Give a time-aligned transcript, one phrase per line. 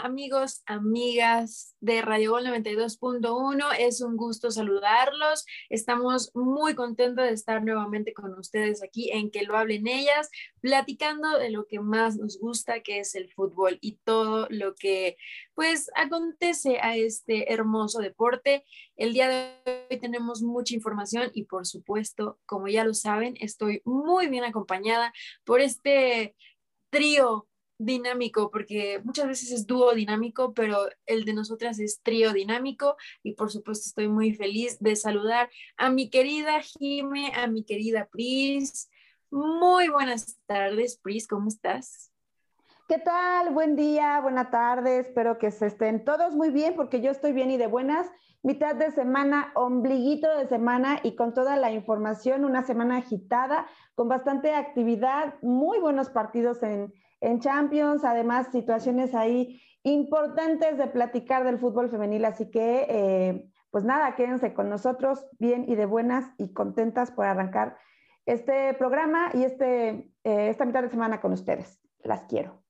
[0.00, 5.44] Amigos, amigas de Radio Gol 92.1, es un gusto saludarlos.
[5.70, 11.36] Estamos muy contentos de estar nuevamente con ustedes aquí en Que lo hablen ellas, platicando
[11.38, 15.16] de lo que más nos gusta, que es el fútbol y todo lo que
[15.54, 18.64] pues acontece a este hermoso deporte.
[18.96, 23.82] El día de hoy tenemos mucha información y por supuesto, como ya lo saben, estoy
[23.84, 25.12] muy bien acompañada
[25.44, 26.36] por este
[26.90, 27.48] trío
[27.78, 33.34] dinámico, porque muchas veces es dúo dinámico, pero el de nosotras es trío dinámico y
[33.34, 38.90] por supuesto estoy muy feliz de saludar a mi querida Jime, a mi querida Pris.
[39.30, 42.12] Muy buenas tardes, Pris, ¿cómo estás?
[42.88, 43.52] ¿Qué tal?
[43.52, 47.50] Buen día, buena tarde, espero que se estén todos muy bien porque yo estoy bien
[47.50, 48.10] y de buenas.
[48.42, 54.08] Mitad de semana, ombliguito de semana y con toda la información, una semana agitada, con
[54.08, 61.58] bastante actividad, muy buenos partidos en, en Champions, además situaciones ahí importantes de platicar del
[61.58, 66.52] fútbol femenil, así que eh, pues nada, quédense con nosotros bien y de buenas y
[66.52, 67.78] contentas por arrancar
[68.26, 71.80] este programa y este, eh, esta mitad de semana con ustedes.
[72.04, 72.62] Las quiero.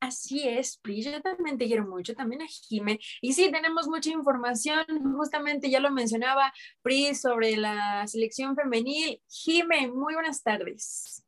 [0.00, 2.98] Así es, Pri, yo también te quiero mucho, también a Jime.
[3.22, 4.84] Y sí, tenemos mucha información,
[5.16, 9.22] justamente ya lo mencionaba Pri sobre la selección femenil.
[9.28, 11.24] Jime, muy buenas tardes.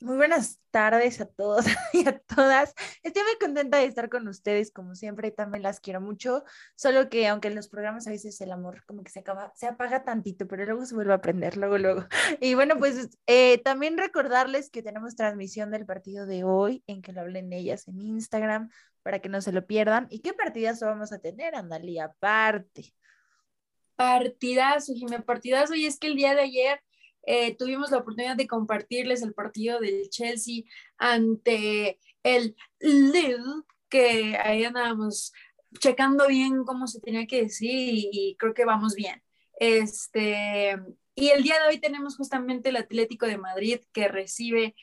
[0.00, 2.72] Muy buenas tardes a todos y a todas.
[3.02, 6.44] Estoy muy contenta de estar con ustedes, como siempre, también las quiero mucho.
[6.76, 9.66] Solo que aunque en los programas a veces el amor como que se acaba, se
[9.66, 12.06] apaga tantito, pero luego se vuelve a aprender, luego, luego.
[12.40, 17.12] Y bueno, pues eh, también recordarles que tenemos transmisión del partido de hoy, en que
[17.12, 18.70] lo hablen ellas en Instagram,
[19.02, 20.06] para que no se lo pierdan.
[20.10, 22.04] ¿Y qué partidazo vamos a tener, Andalía?
[22.04, 22.94] Aparte.
[23.96, 25.74] Partidazo, Jimé, partidazo.
[25.74, 26.80] Y es que el día de ayer
[27.30, 30.62] eh, tuvimos la oportunidad de compartirles el partido del Chelsea
[30.96, 35.34] ante el Lille, que ahí andábamos
[35.78, 39.22] checando bien cómo se tenía que decir y, creo que vamos bien.
[39.60, 40.74] Este,
[41.14, 44.74] y el día de hoy tenemos justamente el Atlético de Madrid que recibe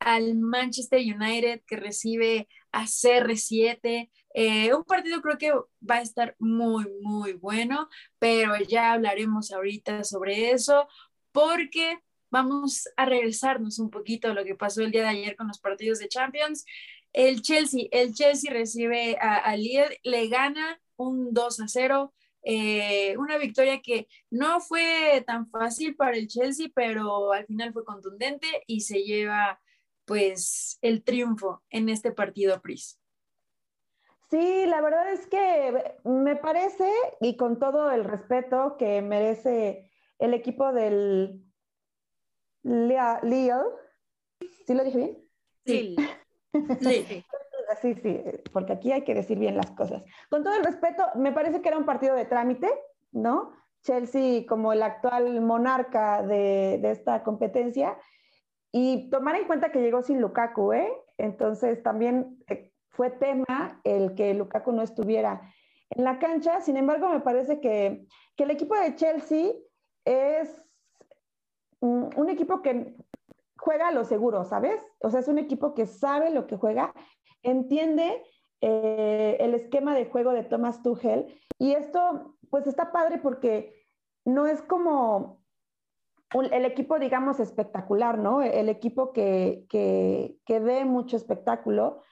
[0.00, 4.10] al Manchester United, que recibe a CR7.
[4.34, 5.52] Eh, un partido creo que
[5.88, 7.88] va a estar muy, muy bueno,
[8.18, 10.88] pero ya hablaremos ahorita sobre eso
[11.32, 11.98] porque
[12.30, 15.58] vamos a regresarnos un poquito a lo que pasó el día de ayer con los
[15.58, 16.64] partidos de Champions.
[17.12, 22.14] El Chelsea, el Chelsea recibe a, Lille, le gana un 2 a 0.
[22.44, 27.84] Eh, una victoria que no fue tan fácil para el Chelsea, pero al final fue
[27.84, 29.60] contundente y se lleva
[30.06, 32.98] pues el triunfo en este partido, Pris.
[34.30, 39.91] Sí, la verdad es que me parece, y con todo el respeto que merece
[40.22, 41.42] el equipo del
[42.62, 43.62] Lille.
[44.66, 45.18] ¿Sí lo dije bien?
[45.66, 45.96] Sí.
[46.80, 47.24] sí.
[47.80, 48.20] Sí, sí,
[48.52, 50.02] porque aquí hay que decir bien las cosas.
[50.28, 52.70] Con todo el respeto, me parece que era un partido de trámite,
[53.12, 53.52] ¿no?
[53.82, 57.96] Chelsea como el actual monarca de, de esta competencia.
[58.72, 60.92] Y tomar en cuenta que llegó sin Lukaku, ¿eh?
[61.16, 65.40] Entonces también eh, fue tema el que Lukaku no estuviera
[65.88, 66.60] en la cancha.
[66.60, 68.06] Sin embargo, me parece que,
[68.36, 69.52] que el equipo de Chelsea
[70.04, 70.62] es
[71.80, 72.96] un equipo que
[73.62, 74.80] juega a lo seguro, ¿sabes?
[75.00, 76.92] O sea, es un equipo que sabe lo que juega,
[77.42, 78.22] entiende
[78.60, 83.86] eh, el esquema de juego de Thomas Tuchel y esto pues está padre porque
[84.24, 85.42] no es como
[86.34, 88.42] el equipo, digamos, espectacular, ¿no?
[88.42, 92.02] El equipo que, que, que dé mucho espectáculo,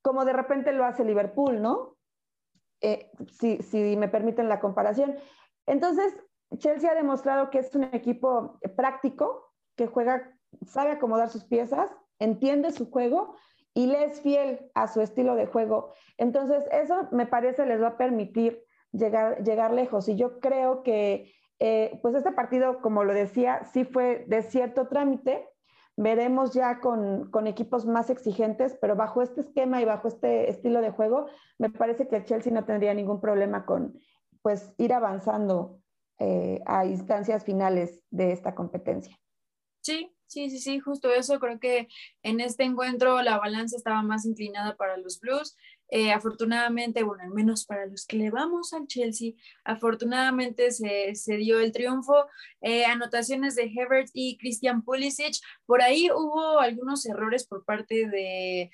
[0.00, 1.96] como de repente lo hace Liverpool, ¿no?
[2.80, 5.16] Eh, si, si me permiten la comparación.
[5.66, 6.14] Entonces,
[6.58, 10.32] Chelsea ha demostrado que es un equipo práctico, que juega,
[10.66, 13.34] sabe acomodar sus piezas, entiende su juego
[13.74, 15.92] y le es fiel a su estilo de juego.
[16.18, 18.62] Entonces, eso me parece les va a permitir
[18.92, 20.08] llegar, llegar lejos.
[20.08, 24.88] Y yo creo que, eh, pues este partido, como lo decía, sí fue de cierto
[24.88, 25.48] trámite.
[25.96, 30.80] Veremos ya con, con, equipos más exigentes, pero bajo este esquema y bajo este estilo
[30.80, 31.26] de juego,
[31.58, 33.98] me parece que Chelsea no tendría ningún problema con
[34.40, 35.81] pues ir avanzando
[36.24, 39.18] eh, a instancias finales de esta competencia.
[39.80, 41.40] Sí, sí, sí, sí, justo eso.
[41.40, 41.88] Creo que
[42.22, 45.56] en este encuentro la balanza estaba más inclinada para los Blues.
[45.88, 49.32] Eh, afortunadamente, bueno, al menos para los que le vamos al Chelsea,
[49.64, 52.26] afortunadamente se, se dio el triunfo.
[52.60, 55.34] Eh, anotaciones de Hebert y Christian Pulisic.
[55.66, 58.70] Por ahí hubo algunos errores por parte de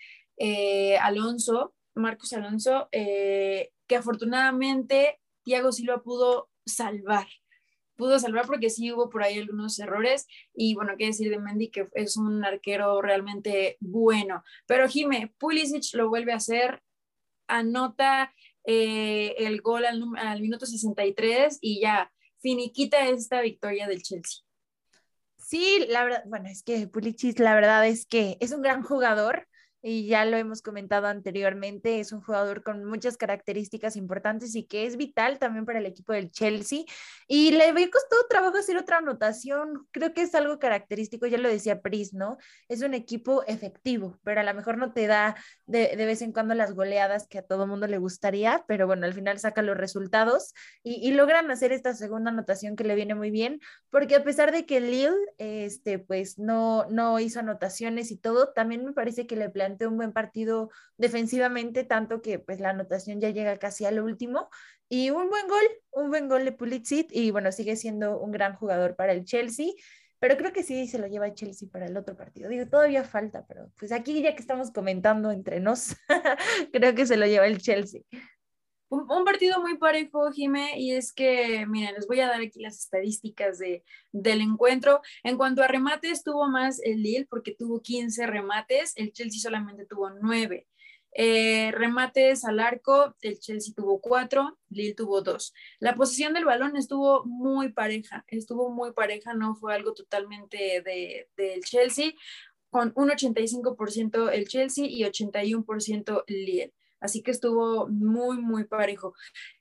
[1.00, 7.26] Alonso, Marcos Alonso, que afortunadamente Thiago Silva pudo salvar.
[7.96, 11.70] Pudo salvar porque sí hubo por ahí algunos errores y bueno, qué decir de Mendy
[11.70, 14.44] que es un arquero realmente bueno.
[14.66, 16.80] Pero Jime, Pulisic lo vuelve a hacer
[17.48, 18.32] anota
[18.64, 24.44] eh, el gol al, minuto 63 y ya finiquita esta victoria del Chelsea.
[25.38, 29.48] Sí, la verdad, bueno, es que Pulisic la verdad es que es un gran jugador,
[29.82, 34.86] y ya lo hemos comentado anteriormente, es un jugador con muchas características importantes y que
[34.86, 36.84] es vital también para el equipo del Chelsea.
[37.26, 41.80] Y le costado trabajo hacer otra anotación, creo que es algo característico, ya lo decía
[41.80, 42.38] Pris, ¿no?
[42.68, 45.36] Es un equipo efectivo, pero a lo mejor no te da
[45.66, 49.06] de, de vez en cuando las goleadas que a todo mundo le gustaría, pero bueno,
[49.06, 53.14] al final saca los resultados y, y logran hacer esta segunda anotación que le viene
[53.14, 53.60] muy bien,
[53.90, 58.84] porque a pesar de que Lille, este, pues no, no hizo anotaciones y todo, también
[58.84, 63.30] me parece que le planteó un buen partido defensivamente, tanto que pues la anotación ya
[63.30, 64.48] llega casi al último.
[64.88, 68.54] Y un buen gol, un buen gol de Pulisic y bueno, sigue siendo un gran
[68.54, 69.66] jugador para el Chelsea,
[70.18, 72.48] pero creo que sí se lo lleva el Chelsea para el otro partido.
[72.48, 75.94] Digo, todavía falta, pero pues aquí ya que estamos comentando entre nos,
[76.72, 78.02] creo que se lo lleva el Chelsea.
[78.90, 82.78] Un, partido muy parejo, Jime, y es que, miren, les voy a dar aquí las
[82.78, 85.02] estadísticas de, del encuentro.
[85.22, 89.84] En cuanto a remates, tuvo más el Lille porque tuvo 15 remates, el Chelsea solamente
[89.84, 90.66] tuvo 9.
[91.12, 95.52] Eh, remates al arco, el Chelsea tuvo 4, Lille tuvo 2.
[95.80, 101.28] La posición del balón estuvo muy pareja, estuvo muy pareja, no fue algo totalmente de,
[101.36, 102.12] del Chelsea,
[102.70, 106.72] con un 85% el Chelsea y 81% Lille.
[107.00, 109.14] Así que estuvo muy, muy parejo.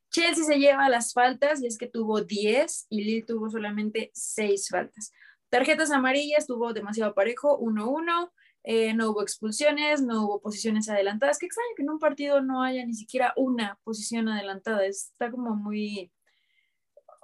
[0.10, 4.70] Chelsea se lleva las faltas y es que tuvo 10 y Lille tuvo solamente 6
[4.70, 5.12] faltas.
[5.50, 8.32] Tarjetas amarillas tuvo demasiado parejo, 1-1.
[8.64, 11.40] Eh, no hubo expulsiones, no hubo posiciones adelantadas.
[11.40, 14.86] Qué extraño que en un partido no haya ni siquiera una posición adelantada.
[14.86, 16.12] Está como muy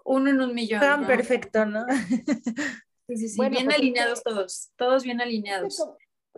[0.06, 0.80] uno en un millón.
[0.80, 1.08] Tan ¿no?
[1.08, 1.86] perfecto, ¿no?
[3.06, 3.36] Sí, sí, sí.
[3.36, 5.84] Bueno, bien pues, alineados todos, todos bien alineados.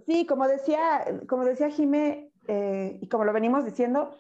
[0.08, 4.12] Sí, como decía, como decía Jimé, eh, y como lo venimos diciendo,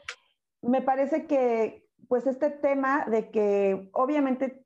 [0.62, 4.66] me parece que pues este tema de que obviamente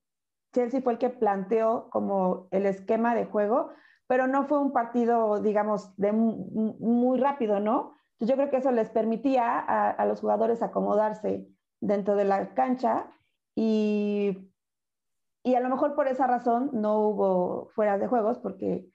[0.54, 3.72] Chelsea fue el que planteó como el esquema de juego,
[4.08, 7.94] pero no fue un partido, digamos, de muy rápido, ¿no?
[8.20, 11.48] Yo creo que eso les permitía a, a los jugadores acomodarse
[11.80, 13.12] dentro de la cancha
[13.56, 14.52] y,
[15.44, 18.90] y, a lo mejor por esa razón no hubo fuera de juegos porque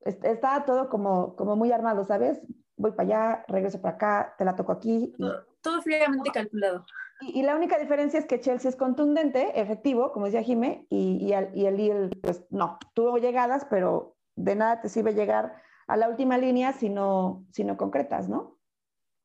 [0.00, 2.40] estaba todo como, como muy armado, ¿sabes?
[2.76, 5.14] Voy para allá, regreso para acá, te la toco aquí.
[5.18, 6.84] Todo, todo fríamente calculado.
[7.20, 11.18] Y, y, la única diferencia es que Chelsea es contundente, efectivo, como decía Jimé, y,
[11.24, 15.96] y, el, y el pues no, tuvo llegadas, pero de nada te sirve llegar a
[15.96, 18.58] la última línea si no, si no concretas, ¿no?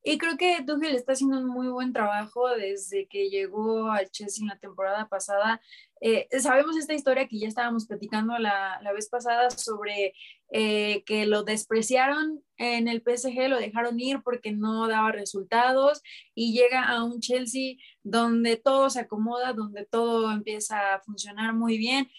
[0.04, 4.44] Y creo que Tuchel está haciendo un muy buen trabajo desde que llegó al Chelsea
[4.44, 5.62] en la temporada pasada.
[6.02, 10.14] Eh, sabemos esta historia que ya estábamos platicando la, la vez pasada sobre
[10.52, 16.02] eh, que lo despreciaron en el PSG, lo dejaron ir porque no daba resultados
[16.34, 21.78] y llega a un Chelsea donde todo se acomoda, donde todo empieza a funcionar muy
[21.78, 22.10] bien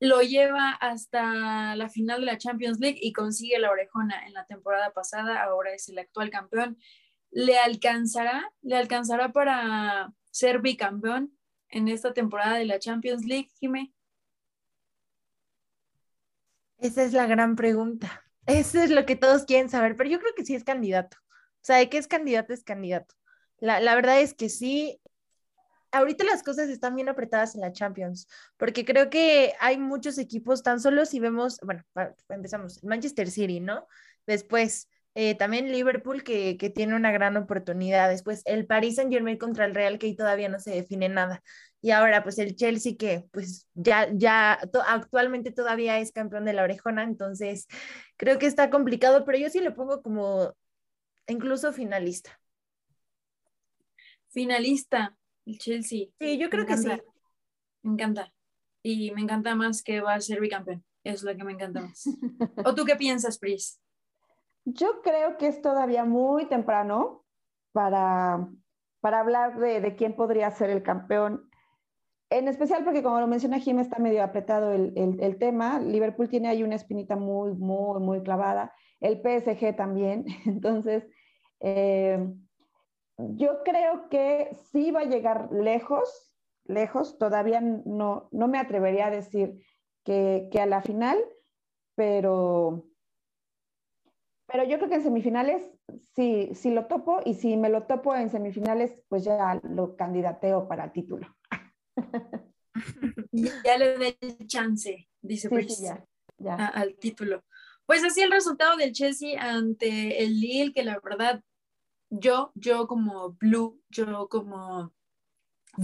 [0.00, 4.44] lo lleva hasta la final de la Champions League y consigue la orejona en la
[4.46, 6.78] temporada pasada, ahora es el actual campeón.
[7.30, 8.50] ¿Le alcanzará?
[8.62, 11.36] ¿Le alcanzará para ser bicampeón
[11.68, 13.92] en esta temporada de la Champions League, Jimé?
[16.78, 18.24] Esa es la gran pregunta.
[18.46, 21.16] Eso es lo que todos quieren saber, pero yo creo que sí es candidato.
[21.20, 23.14] O sea, de que es candidato, es candidato.
[23.58, 25.00] La, la verdad es que sí,
[25.92, 30.62] ahorita las cosas están bien apretadas en la Champions, porque creo que hay muchos equipos,
[30.62, 31.84] tan solo si vemos, bueno,
[32.28, 33.86] empezamos, Manchester City, ¿no?
[34.26, 38.08] Después, eh, también Liverpool, que, que, tiene una gran oportunidad.
[38.08, 41.42] Después, el Paris Saint Germain contra el Real, que ahí todavía no se define nada.
[41.80, 44.54] Y ahora, pues el Chelsea, que pues ya, ya
[44.86, 47.66] actualmente todavía es campeón de la orejona, entonces
[48.16, 50.54] creo que está complicado, pero yo sí le pongo como
[51.26, 52.40] incluso finalista.
[54.30, 55.17] Finalista,
[55.48, 56.08] el Chelsea.
[56.20, 56.88] Sí, yo creo que sí.
[57.82, 58.32] Me encanta.
[58.82, 60.84] Y me encanta más que va a ser bicampeón.
[61.04, 62.04] Es lo que me encanta más.
[62.64, 63.80] ¿O tú qué piensas, Pris?
[64.64, 67.24] Yo creo que es todavía muy temprano
[67.72, 68.48] para,
[69.00, 71.48] para hablar de, de, quién podría ser el campeón.
[72.30, 75.80] En especial porque, como lo menciona Jim, está medio apretado el, el, el, tema.
[75.80, 78.74] Liverpool tiene ahí una espinita muy, muy, muy clavada.
[79.00, 80.26] El PSG también.
[80.44, 81.06] Entonces,
[81.60, 82.18] eh,
[83.18, 86.32] yo creo que sí va a llegar lejos,
[86.64, 89.60] lejos, todavía no, no me atrevería a decir
[90.04, 91.18] que, que, a la final,
[91.96, 92.86] pero,
[94.46, 95.68] pero yo creo que en semifinales
[96.14, 100.68] sí, sí lo topo y si me lo topo en semifinales, pues ya lo candidateo
[100.68, 101.36] para el título.
[103.32, 106.04] ya le el chance, dice sí, sí, ya,
[106.38, 106.54] ya.
[106.54, 107.42] A, al título.
[107.84, 111.42] Pues así el resultado del Chelsea ante el Lille, que la verdad
[112.10, 114.92] yo, yo como Blue, yo como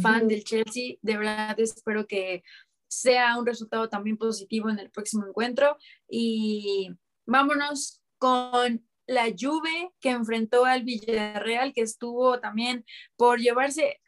[0.00, 2.42] fan del Chelsea, de verdad espero que
[2.88, 5.76] sea un resultado también positivo en el próximo encuentro
[6.08, 6.90] y
[7.26, 12.84] vámonos con la Juve que enfrentó al Villarreal que estuvo también
[13.16, 14.00] por llevarse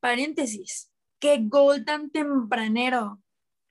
[0.00, 3.20] paréntesis, qué gol tan tempranero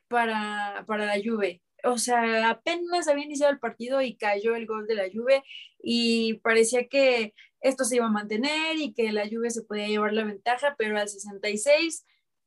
[0.08, 1.62] para, para la Juve.
[1.84, 5.44] O sea, apenas había iniciado el partido y cayó el gol de la Juve
[5.82, 10.14] y parecía que esto se iba a mantener y que la Juve se podía llevar
[10.14, 12.06] la ventaja, pero al 66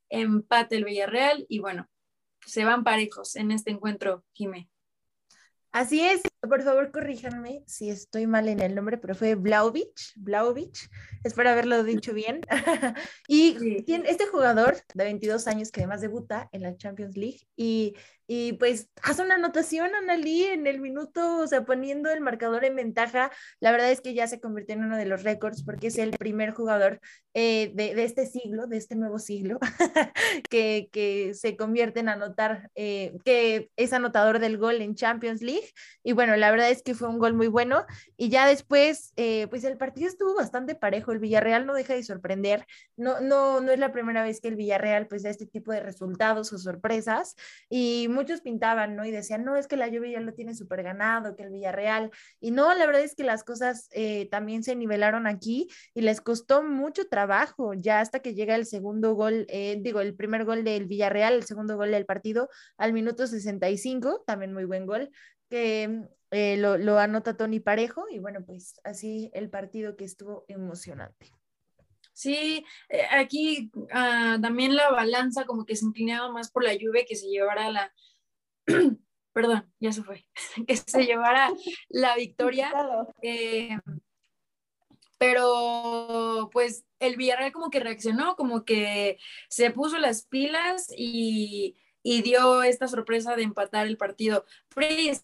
[0.09, 1.89] empate el Villarreal y bueno,
[2.45, 4.69] se van parejos en este encuentro, Jimé.
[5.73, 10.87] Así es, por favor corríjanme si estoy mal en el nombre, pero fue Blauvich, Blauvich,
[11.23, 12.41] espero haberlo dicho bien.
[13.27, 17.95] y tiene este jugador de 22 años que además debuta en la Champions League y
[18.27, 22.75] y pues hace una anotación, Analí, en el minuto, o sea, poniendo el marcador en
[22.75, 23.31] ventaja.
[23.59, 26.11] La verdad es que ya se convirtió en uno de los récords porque es el
[26.11, 27.01] primer jugador
[27.35, 29.59] eh, de, de, este siglo, de este nuevo siglo,
[30.49, 35.73] que, que, se convierte en anotar, eh, que es anotador del gol en Champions League.
[36.03, 37.85] Y bueno, la verdad es que fue un gol muy bueno.
[38.17, 41.11] Y ya después, eh, pues el partido estuvo bastante parejo.
[41.11, 42.67] El Villarreal no deja de sorprender.
[42.95, 45.79] No, no, no es la primera vez que el Villarreal pues da este tipo de
[45.79, 47.35] resultados o sorpresas.
[47.67, 49.05] Y muchos pintaban, ¿no?
[49.05, 52.11] Y decían, no, es que la lluvia ya lo tiene súper ganado, que el Villarreal.
[52.39, 56.21] Y no, la verdad es que las cosas eh, también se nivelaron aquí y les
[56.21, 60.63] costó mucho trabajo, ya hasta que llega el segundo gol, eh, digo, el primer gol
[60.63, 65.09] del Villarreal, el segundo gol del partido, al minuto 65, también muy buen gol,
[65.49, 70.45] que eh, lo, lo anota Tony Parejo y bueno, pues así el partido que estuvo
[70.47, 71.31] emocionante.
[72.13, 77.05] Sí, eh, aquí uh, también la balanza como que se inclinaba más por la lluvia
[77.07, 77.93] que se llevara la,
[79.33, 80.25] perdón, ya se fue,
[80.67, 81.51] que se llevara
[81.89, 82.71] la victoria.
[83.21, 83.77] Eh,
[85.17, 89.17] pero pues el Villarreal como que reaccionó, como que
[89.49, 94.45] se puso las pilas y, y dio esta sorpresa de empatar el partido.
[94.69, 95.23] Pris,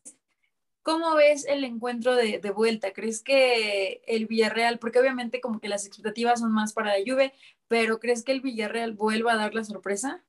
[0.89, 2.93] ¿Cómo ves el encuentro de, vuelta?
[2.93, 7.31] ¿Crees que el Villarreal, porque obviamente como que las expectativas son más para la Juve,
[7.67, 10.25] pero ¿crees que el Villarreal vuelva a dar la sorpresa?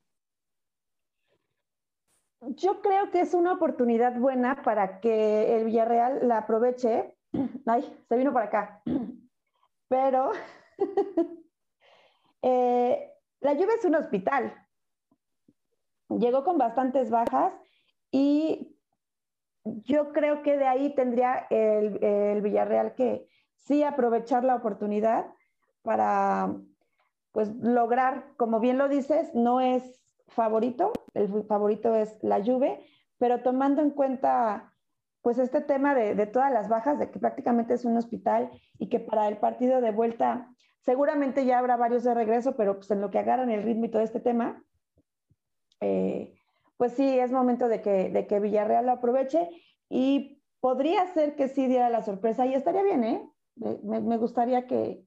[2.42, 7.16] Yo creo que es una oportunidad buena para que el Villarreal la aproveche.
[7.66, 8.82] Ay, se vino para acá.
[9.88, 10.32] Pero
[12.42, 14.54] eh, la Juve es un hospital.
[16.10, 17.54] Llegó con bastantes bajas
[18.12, 18.69] y
[19.64, 25.26] yo creo que de ahí tendría el, Villarreal que sí aprovechar la oportunidad
[25.82, 26.54] para
[27.32, 32.84] pues lograr, como bien lo dices, no es favorito, el favorito es la Juve,
[33.18, 34.72] pero tomando en cuenta
[35.22, 39.00] pues este tema de, todas las bajas, de que prácticamente es un hospital y que
[39.00, 40.48] para el partido de vuelta
[40.80, 43.90] seguramente ya habrá varios de regreso, pero pues en lo que agarran el ritmo y
[43.90, 44.64] todo este tema,
[45.80, 46.39] eh,
[46.80, 49.50] pues sí, es momento de que, de que Villarreal lo aproveche
[49.90, 53.22] y podría ser que sí diera la sorpresa y estaría bien, ¿eh?
[53.54, 55.04] Me, gustaría que,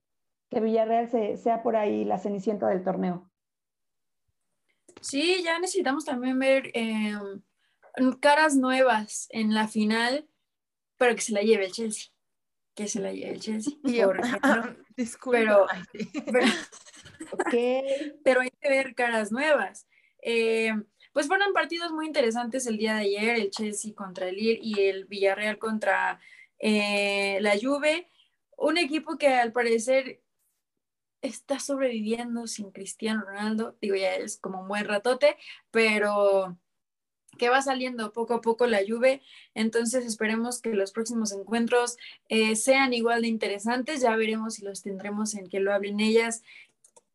[0.52, 3.32] que Villarreal sea por ahí la cenicienta del torneo.
[5.02, 7.42] Sí, ya necesitamos también ver em,
[8.20, 10.30] caras nuevas en la final,
[10.98, 12.14] pero que se la lleve el Chelsea.
[12.76, 13.74] Que se la lleve el Chelsea.
[13.82, 14.76] Por ejemplo.
[15.32, 15.66] Pero,
[16.26, 16.46] pero,
[18.24, 19.88] pero hay que ver caras nuevas.
[20.22, 20.72] Eh,
[21.14, 24.82] pues fueron partidos muy interesantes el día de ayer, el Chelsea contra el Lille y
[24.82, 26.20] el Villarreal contra
[26.60, 28.10] eh, la Juve,
[28.58, 30.22] un equipo que al parecer
[31.22, 35.38] está sobreviviendo sin Cristiano Ronaldo, digo ya es como buen ratote,
[35.72, 36.58] pero
[37.38, 39.22] que va saliendo poco a poco la Juve,
[39.54, 41.98] entonces esperemos que los próximos encuentros
[42.30, 46.44] eh, sean igual de interesantes, ya veremos si los tendremos en que lo hablen ellas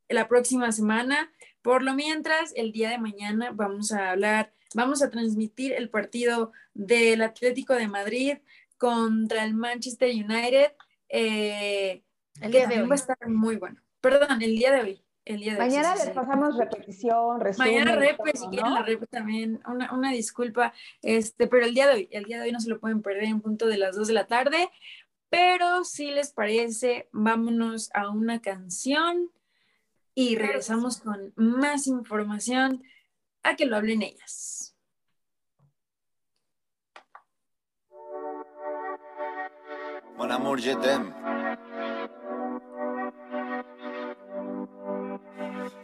[0.09, 1.33] la próxima semana.
[1.63, 6.53] Por lo mientras, el día de mañana vamos a hablar, vamos a transmitir el partido
[6.75, 8.39] del Atlético de Madrid
[8.77, 10.73] contra el Manchester United.
[11.09, 12.03] Eh,
[12.41, 13.81] el día de hoy va a estar muy bueno.
[14.01, 15.05] Perdón, el día de hoy.
[15.25, 17.75] El día de Mañana les pasamos repetición, resumen.
[17.75, 20.73] Mañana rep, si quieren la rep también, una, una, disculpa,
[21.03, 23.25] este, pero el día de hoy, el día de hoy no se lo pueden perder
[23.25, 24.71] en punto de las 2 de la tarde,
[25.29, 29.31] pero si les parece, vámonos a una canción
[30.21, 32.83] y regresamos con más información
[33.45, 34.75] a que lo hablen ellas.
[40.17, 40.75] Mon amour, je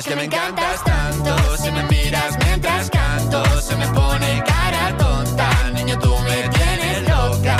[0.00, 1.56] es que me encantas tanto.
[1.58, 5.50] Si me miras mientras canto Se me pone cara tonta.
[5.74, 7.56] Niño, tú me tienes loca.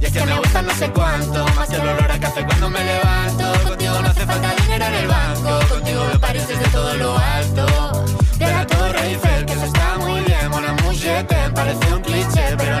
[0.00, 2.70] Y es que me gusta no sé cuánto Más que el olor a café cuando
[2.70, 3.68] me levanto.
[3.68, 5.58] Contigo no hace falta dinero en el banco.
[5.68, 7.66] Contigo me pareces desde todo lo alto.
[8.38, 10.50] De la Torre Eiffel, que eso está muy bien.
[10.50, 12.71] Mola mucho, te parece un cliché Pero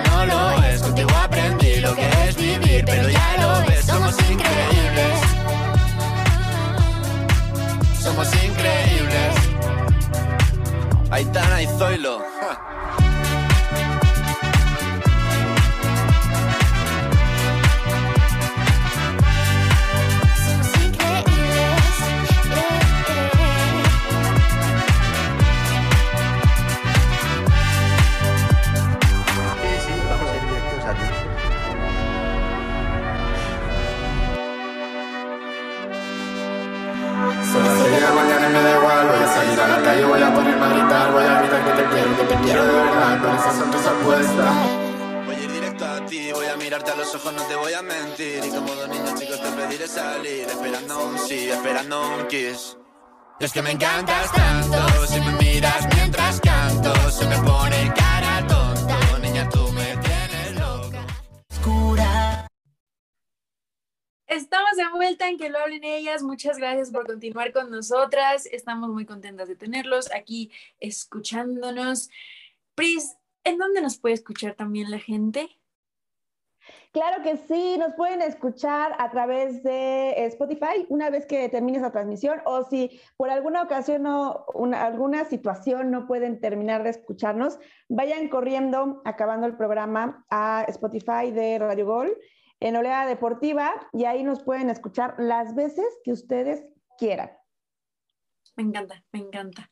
[53.44, 59.18] es que me encantas tanto Si me miras mientras canto Se me pone cara tonta
[59.18, 61.06] Niña, tú me tienes loca
[61.50, 62.46] Oscura
[64.26, 66.22] Estamos de vuelta en que lo hablen ellas.
[66.22, 68.46] Muchas gracias por continuar con nosotras.
[68.46, 70.50] Estamos muy contentas de tenerlos aquí
[70.80, 72.08] escuchándonos.
[72.74, 75.50] Pris, ¿en dónde nos puede escuchar también la gente?
[76.92, 81.90] Claro que sí, nos pueden escuchar a través de Spotify una vez que termine esa
[81.90, 87.58] transmisión o si por alguna ocasión o una- alguna situación no pueden terminar de escucharnos,
[87.88, 92.14] vayan corriendo acabando el programa a Spotify de Radio Gol
[92.60, 96.62] en Oleada Deportiva y ahí nos pueden escuchar las veces que ustedes
[96.98, 97.32] quieran.
[98.54, 99.70] Me encanta, me encanta.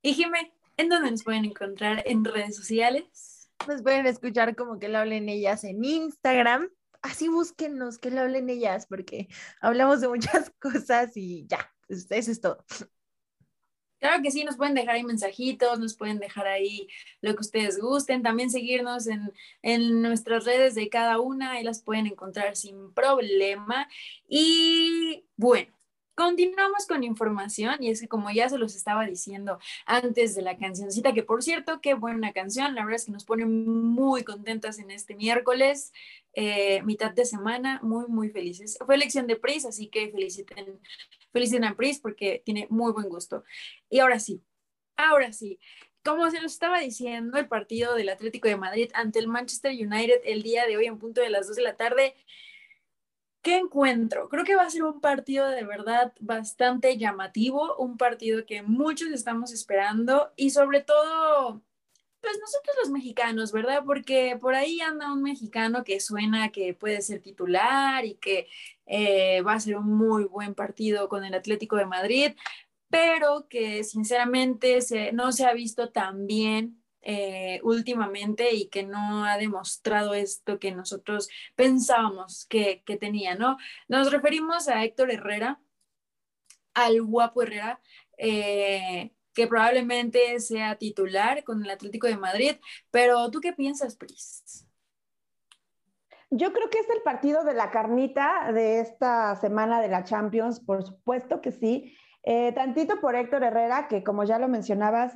[0.00, 3.33] Y Jimé, ¿en dónde nos pueden encontrar en redes sociales?
[3.66, 6.70] Nos pueden escuchar como que lo hablen ellas en Instagram.
[7.02, 9.28] Así búsquenos que lo hablen ellas, porque
[9.60, 12.64] hablamos de muchas cosas y ya, pues, eso es todo.
[14.00, 16.88] Claro que sí, nos pueden dejar ahí mensajitos, nos pueden dejar ahí
[17.22, 21.82] lo que ustedes gusten, también seguirnos en, en nuestras redes de cada una, ahí las
[21.82, 23.88] pueden encontrar sin problema.
[24.28, 25.72] Y bueno,
[26.14, 30.56] continuamos con información y es que como ya se los estaba diciendo antes de la
[30.56, 34.78] cancioncita, que por cierto, qué buena canción, la verdad es que nos pone muy contentas
[34.78, 35.92] en este miércoles,
[36.34, 38.78] eh, mitad de semana, muy, muy felices.
[38.84, 40.80] Fue elección de Pris, así que feliciten,
[41.32, 43.44] feliciten a Pris porque tiene muy buen gusto.
[43.88, 44.42] Y ahora sí,
[44.96, 45.58] ahora sí.
[46.04, 50.20] Como se nos estaba diciendo, el partido del Atlético de Madrid ante el Manchester United
[50.24, 52.14] el día de hoy en punto de las 2 de la tarde.
[53.44, 54.30] ¿Qué encuentro?
[54.30, 59.08] Creo que va a ser un partido de verdad bastante llamativo, un partido que muchos
[59.10, 61.62] estamos esperando y sobre todo,
[62.22, 63.82] pues nosotros los mexicanos, ¿verdad?
[63.84, 68.48] Porque por ahí anda un mexicano que suena que puede ser titular y que
[68.86, 72.32] eh, va a ser un muy buen partido con el Atlético de Madrid
[72.90, 74.78] pero que sinceramente
[75.12, 80.72] no se ha visto tan bien eh, últimamente y que no ha demostrado esto que
[80.72, 83.58] nosotros pensábamos que, que tenía, ¿no?
[83.88, 85.60] Nos referimos a Héctor Herrera,
[86.72, 87.80] al guapo Herrera,
[88.16, 92.56] eh, que probablemente sea titular con el Atlético de Madrid,
[92.90, 94.66] pero ¿tú qué piensas, Pris?
[96.30, 100.58] Yo creo que es el partido de la carnita de esta semana de la Champions,
[100.58, 101.96] por supuesto que sí.
[102.22, 105.14] Eh, tantito por Héctor Herrera, que como ya lo mencionabas,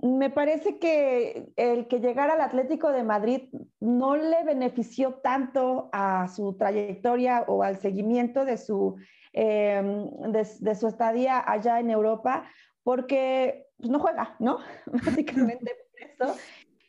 [0.00, 3.48] me parece que el que llegara al Atlético de Madrid
[3.80, 8.96] no le benefició tanto a su trayectoria o al seguimiento de su,
[9.32, 12.44] em, de, su estadía allá en Europa,
[12.84, 14.58] porque pues, no juega, ¿no?
[14.86, 16.40] Básicamente por eso.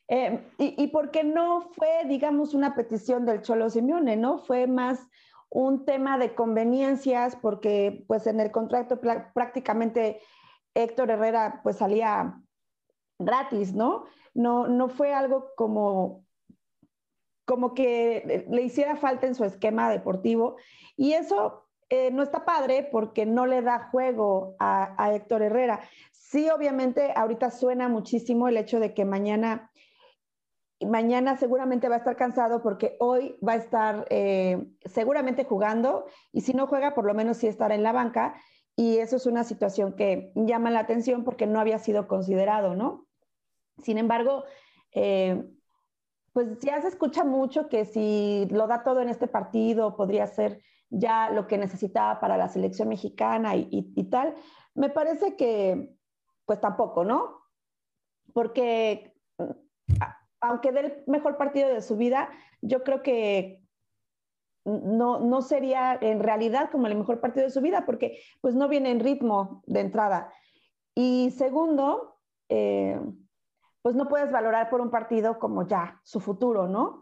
[0.08, 4.40] Em, y, y, porque no fue, digamos, una petición del Cholo Simeone, ¿no?
[4.40, 5.00] Fue más
[5.50, 9.02] un tema de conveniencias, porque pues en el contrato
[9.34, 10.22] prácticamente
[10.76, 12.40] Héctor Herrera pues salía
[13.20, 14.06] gratis, ¿no?
[14.34, 16.26] No, no fue algo como,
[17.46, 20.56] como que le hiciera falta en su esquema deportivo.
[20.96, 25.82] Y eso eh, no está padre porque no le da juego a, Héctor Herrera.
[26.12, 29.72] Sí, obviamente, ahorita suena muchísimo el hecho de que mañana,
[30.80, 36.42] mañana seguramente va a estar cansado porque hoy va a estar eh, seguramente jugando y
[36.42, 38.36] si no juega, por lo menos sí estará en la banca.
[38.76, 43.09] Y eso es una situación que llama la atención porque no había sido considerado, ¿no?
[43.82, 44.44] Sin embargo,
[44.94, 45.44] eh,
[46.34, 50.62] pues ya se escucha mucho que si lo da todo en este partido podría ser
[50.90, 54.36] ya lo que necesitaba para la selección mexicana y, tal.
[54.74, 55.96] Me parece que
[56.46, 57.42] pues tampoco, ¿no?
[58.34, 59.14] Porque
[60.42, 62.30] aunque dé el mejor partido de su vida,
[62.62, 63.62] yo creo que
[64.66, 68.68] no, no sería en realidad como el mejor partido de su vida, porque pues no
[68.68, 70.34] viene en ritmo de entrada.
[70.96, 72.18] Y segundo,
[72.50, 73.00] eh,
[73.82, 77.02] pues no puedes valorar por un partido como ya su futuro, ¿no?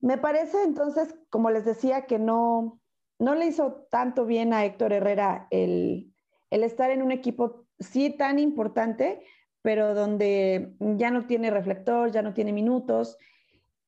[0.00, 2.80] Me parece entonces, como les decía, que no,
[3.18, 6.12] no le hizo tanto bien a Héctor Herrera el,
[6.50, 9.24] el estar en un equipo sí tan importante,
[9.62, 13.18] pero donde ya no tiene reflector, ya no tiene minutos.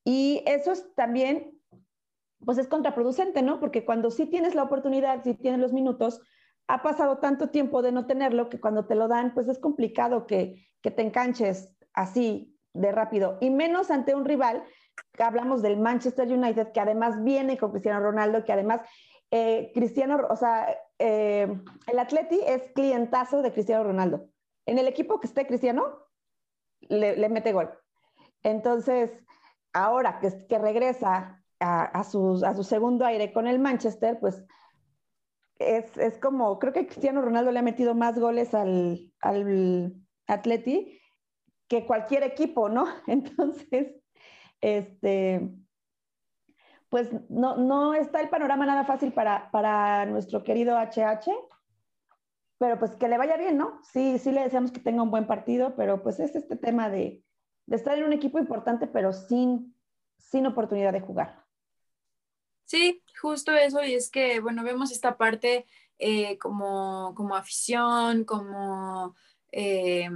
[0.04, 1.60] Y eso es también,
[2.44, 3.60] pues es contraproducente, ¿no?
[3.60, 6.20] Porque cuando sí tienes la oportunidad, sí tienes los minutos,
[6.66, 10.26] ha pasado tanto tiempo de no tenerlo que cuando te lo dan, pues es complicado
[10.26, 14.62] que, que te enganches así de rápido, y menos ante un rival,
[15.18, 18.82] hablamos del Manchester United, que además viene con Cristiano Ronaldo, que además
[19.30, 21.48] eh, Cristiano, o sea, eh,
[21.86, 24.28] el Atleti es clientazo de Cristiano Ronaldo.
[24.66, 26.06] En el equipo que esté Cristiano,
[26.88, 27.70] le, mete gol.
[28.42, 29.10] Entonces,
[29.72, 34.44] ahora que, que regresa a, su, a, su, segundo aire con el Manchester, pues
[35.58, 39.94] es, es, como, creo que Cristiano Ronaldo le ha metido más goles al, al
[40.26, 41.00] Atleti
[41.68, 42.86] que cualquier equipo, ¿no?
[43.06, 43.94] Entonces,
[44.60, 45.50] este,
[46.88, 51.30] pues no, no está el panorama nada fácil para, para nuestro querido HH,
[52.58, 53.80] pero pues que le vaya bien, ¿no?
[53.82, 57.22] Sí, sí le deseamos que tenga un buen partido, pero pues es este tema de,
[57.66, 59.76] de estar en un equipo importante, pero sin,
[60.16, 61.44] sin oportunidad de jugar.
[62.64, 65.66] Sí, justo eso, y es que, bueno, vemos esta parte
[65.98, 69.14] eh, como, como afición, como...
[69.52, 70.08] Eh,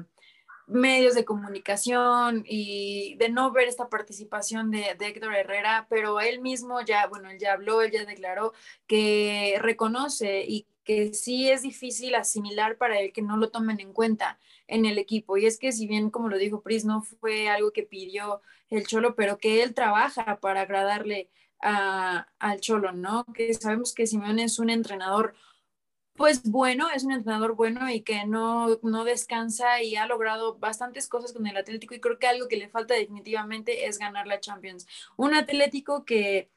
[0.70, 6.80] medios de comunicación y de no ver esta participación de, Héctor Herrera, pero él mismo
[6.80, 8.52] ya, bueno, él ya habló, él ya declaró
[8.86, 13.92] que reconoce y que sí es difícil asimilar para él que no lo tomen en
[13.92, 15.36] cuenta en el equipo.
[15.36, 18.86] Y es que si bien, como lo dijo Pris, no fue algo que pidió el
[18.86, 21.28] Cholo, pero que él trabaja para agradarle
[21.60, 23.26] al Cholo, ¿no?
[23.34, 25.34] Que sabemos que Simeone es un entrenador
[26.20, 31.08] pues bueno, es un entrenador bueno y que no, no descansa y ha logrado bastantes
[31.08, 34.38] cosas con el Atlético y creo que algo que le falta definitivamente es ganar la
[34.38, 34.86] Champions.
[35.16, 36.50] Un Atlético que,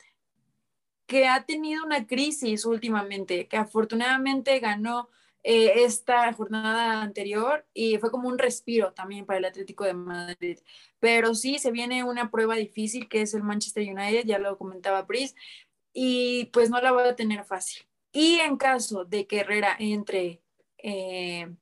[1.06, 5.10] que ha tenido una crisis últimamente, que afortunadamente ganó
[5.44, 10.60] eh, esta jornada anterior y fue como un respiro también para el Atlético de Madrid.
[11.00, 15.08] Pero sí, se viene una prueba difícil que es el Manchester United, ya lo comentaba
[15.08, 15.36] Pris,
[15.94, 17.86] y pues no la va a tener fácil.
[18.14, 20.42] Y en caso de que Herrera entre
[20.78, 21.54] eh,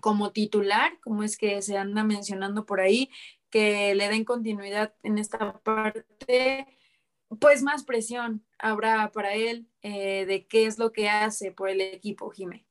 [0.00, 3.10] como titular, como es que se anda mencionando por ahí,
[3.50, 6.66] que le den continuidad en esta parte,
[7.40, 11.80] pues más presión habrá para él eh, de qué es lo que hace por el
[11.80, 12.66] equipo, Jimé.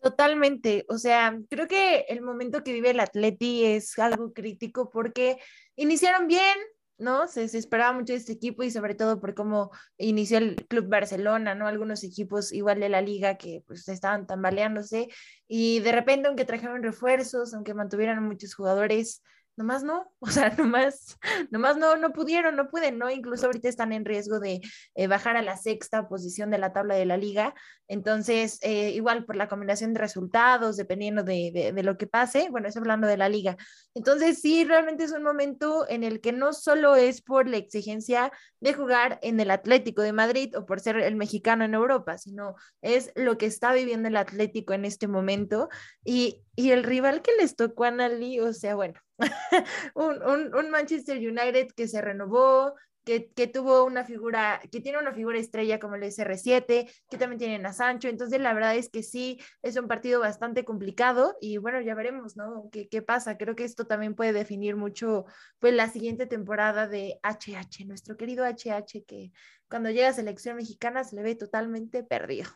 [0.00, 5.38] Totalmente, o sea, creo que el momento que vive el Atleti es algo crítico porque
[5.76, 6.58] iniciaron bien,
[7.02, 7.26] ¿no?
[7.28, 11.54] Se, esperaba mucho de este equipo y sobre todo por cómo inició el Club Barcelona,
[11.54, 11.66] ¿no?
[11.66, 15.08] Algunos equipos igual de la liga que pues estaban tambaleándose
[15.48, 19.22] y de repente aunque trajeron refuerzos, aunque mantuvieran muchos jugadores,
[19.56, 21.18] nomás no, o sea, nomás,
[21.50, 23.10] nomás no, no pudieron, no pueden, ¿no?
[23.10, 24.60] Incluso ahorita están en riesgo de
[24.94, 27.54] eh, bajar a la sexta posición de la tabla de la liga.
[27.88, 32.48] Entonces, eh, igual por la combinación de resultados, dependiendo de, de, de, lo que pase,
[32.50, 33.56] bueno, es hablando de la liga.
[33.94, 38.32] Entonces, sí, realmente es un momento en el que no solo es por la exigencia
[38.60, 42.54] de jugar en el Atlético de Madrid o por ser el mexicano en Europa, sino
[42.80, 45.68] es lo que está viviendo el Atlético en este momento
[46.04, 48.94] y, y el rival que les tocó a Nali, o sea, bueno,
[49.94, 54.98] un, un, un, Manchester United que se renovó, que, que, tuvo una figura, que tiene
[54.98, 58.88] una figura estrella como el SR7, que también tienen a Sancho, entonces la verdad es
[58.88, 62.68] que sí, es un partido bastante complicado y bueno, ya veremos, ¿no?
[62.70, 63.36] ¿Qué, qué pasa?
[63.38, 65.24] Creo que esto también puede definir mucho,
[65.58, 69.32] pues, la siguiente temporada de HH, nuestro querido HH, que
[69.68, 72.50] cuando llega a selección mexicana se le ve totalmente perdido.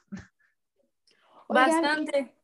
[1.48, 2.35] Oigan, Bastante.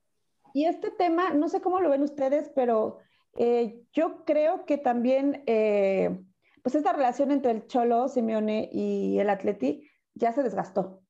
[0.55, 2.99] Y, y este tema, no sé cómo lo ven ustedes, pero
[3.35, 6.25] eh, yo creo que también, eh,
[6.63, 11.03] pues esta relación entre el Cholo, Simeone y el Atleti ya se desgastó.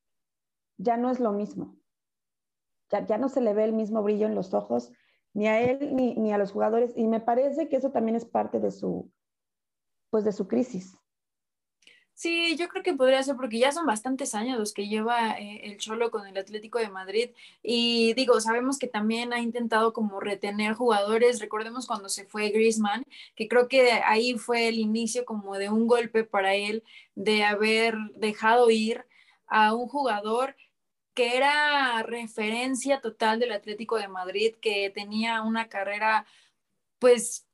[0.78, 1.76] Ya no es lo mismo.
[2.90, 4.92] Ya, ya no se le ve el mismo brillo en los ojos,
[5.34, 6.92] ni a él ni, ni a los jugadores.
[6.96, 9.10] Y me parece que eso también es parte de su,
[10.10, 11.01] pues de su crisis.
[12.22, 15.62] Sí, yo creo que podría ser porque ya son bastantes años los que lleva eh,
[15.64, 17.30] el Cholo con el Atlético de Madrid
[17.64, 23.04] y digo, sabemos que también ha intentado como retener jugadores, recordemos cuando se fue Griezmann,
[23.34, 26.84] que creo que ahí fue el inicio como de un golpe para él
[27.16, 29.04] de haber dejado ir
[29.48, 30.54] a un jugador
[31.14, 36.24] que era referencia total del Atlético de Madrid, que tenía una carrera
[37.00, 37.48] pues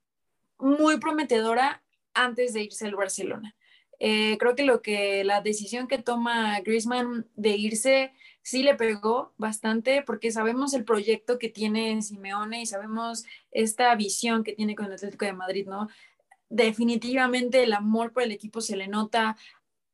[0.59, 3.54] muy prometedora antes de irse al Barcelona.
[4.00, 9.34] Eh, creo que lo que la decisión que toma Griezmann de irse sí le pegó
[9.37, 14.87] bastante porque sabemos el proyecto que tiene Simeone y sabemos esta visión que tiene con
[14.87, 15.88] el Atlético de Madrid, ¿no?
[16.48, 19.37] Definitivamente el amor por el equipo se le nota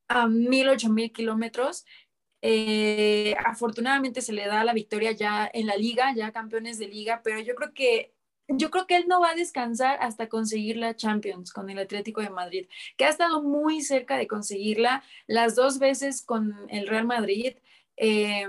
[0.09, 1.85] a mil, ocho mil kilómetros.
[2.43, 7.23] Eh, afortunadamente se le da la victoria ya en la liga, ya campeones de liga,
[7.25, 8.14] pero yo creo que
[8.49, 12.21] yo creo que él no va a descansar hasta conseguir la Champions con el Atlético
[12.21, 17.07] de Madrid, que ha estado muy cerca de conseguirla las dos veces con el Real
[17.07, 17.57] Madrid.
[17.97, 18.47] Eh,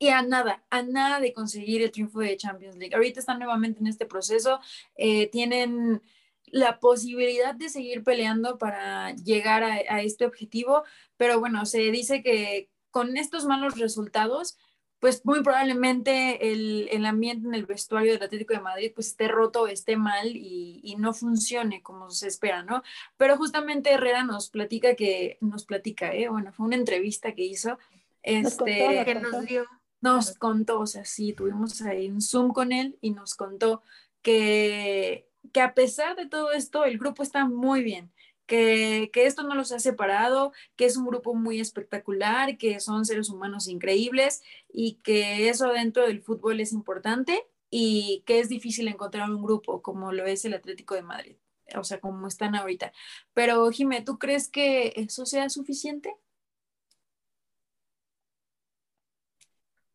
[0.00, 2.94] y a nada, a nada de conseguir el triunfo de Champions League.
[2.94, 4.60] Ahorita están nuevamente en este proceso,
[4.94, 6.02] eh, tienen
[6.46, 10.84] la posibilidad de seguir peleando para llegar a este objetivo,
[11.16, 14.56] pero bueno, se dice que con estos malos resultados,
[15.00, 19.28] pues muy probablemente el, el, ambiente en el vestuario del Atlético de Madrid pues esté
[19.28, 22.82] roto, esté mal y, y, no funcione como se espera, ¿no?
[23.16, 26.28] Pero justamente Herrera nos platica que, nos platica, ¿eh?
[26.28, 27.78] Bueno, fue una entrevista que hizo,
[28.22, 29.66] este, nos que contó, nos dio,
[30.00, 33.82] nos contó, o sea, sí, tuvimos ahí un Zoom con él y nos contó
[34.22, 38.10] que, que a pesar de todo esto, el grupo está muy bien,
[38.48, 43.04] que, que, esto no los ha separado, que es un grupo muy espectacular, que son
[43.04, 48.88] seres humanos increíbles y que eso dentro del fútbol es importante y que es difícil
[48.88, 51.36] encontrar un grupo como lo es el Atlético de Madrid,
[51.76, 52.92] o sea, como están ahorita.
[53.34, 56.16] Pero, Jimé, ¿tú crees que eso sea suficiente?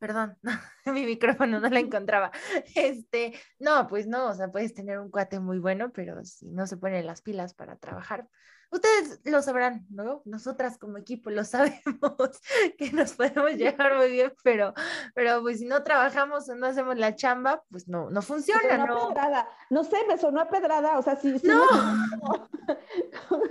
[0.04, 0.38] Perdón,
[0.86, 2.30] mi micrófono no la encontraba.
[2.76, 6.68] Este, no, pues no, o sea, puedes tener un cuate muy bueno, pero si no
[6.68, 8.28] se ponen las pilas para trabajar,
[8.70, 10.22] ustedes lo sabrán, ¿no?
[10.26, 12.42] Nosotras como equipo lo sabemos,
[12.78, 14.74] que nos podemos llevar muy bien, pero,
[15.16, 19.08] pero pues si no trabajamos o no hacemos la chamba, pues no, no funciona, ¿no?
[19.08, 19.48] Pedrada.
[19.70, 21.40] No sé, me sonó a pedrada, o sea, si...
[21.40, 21.66] si no,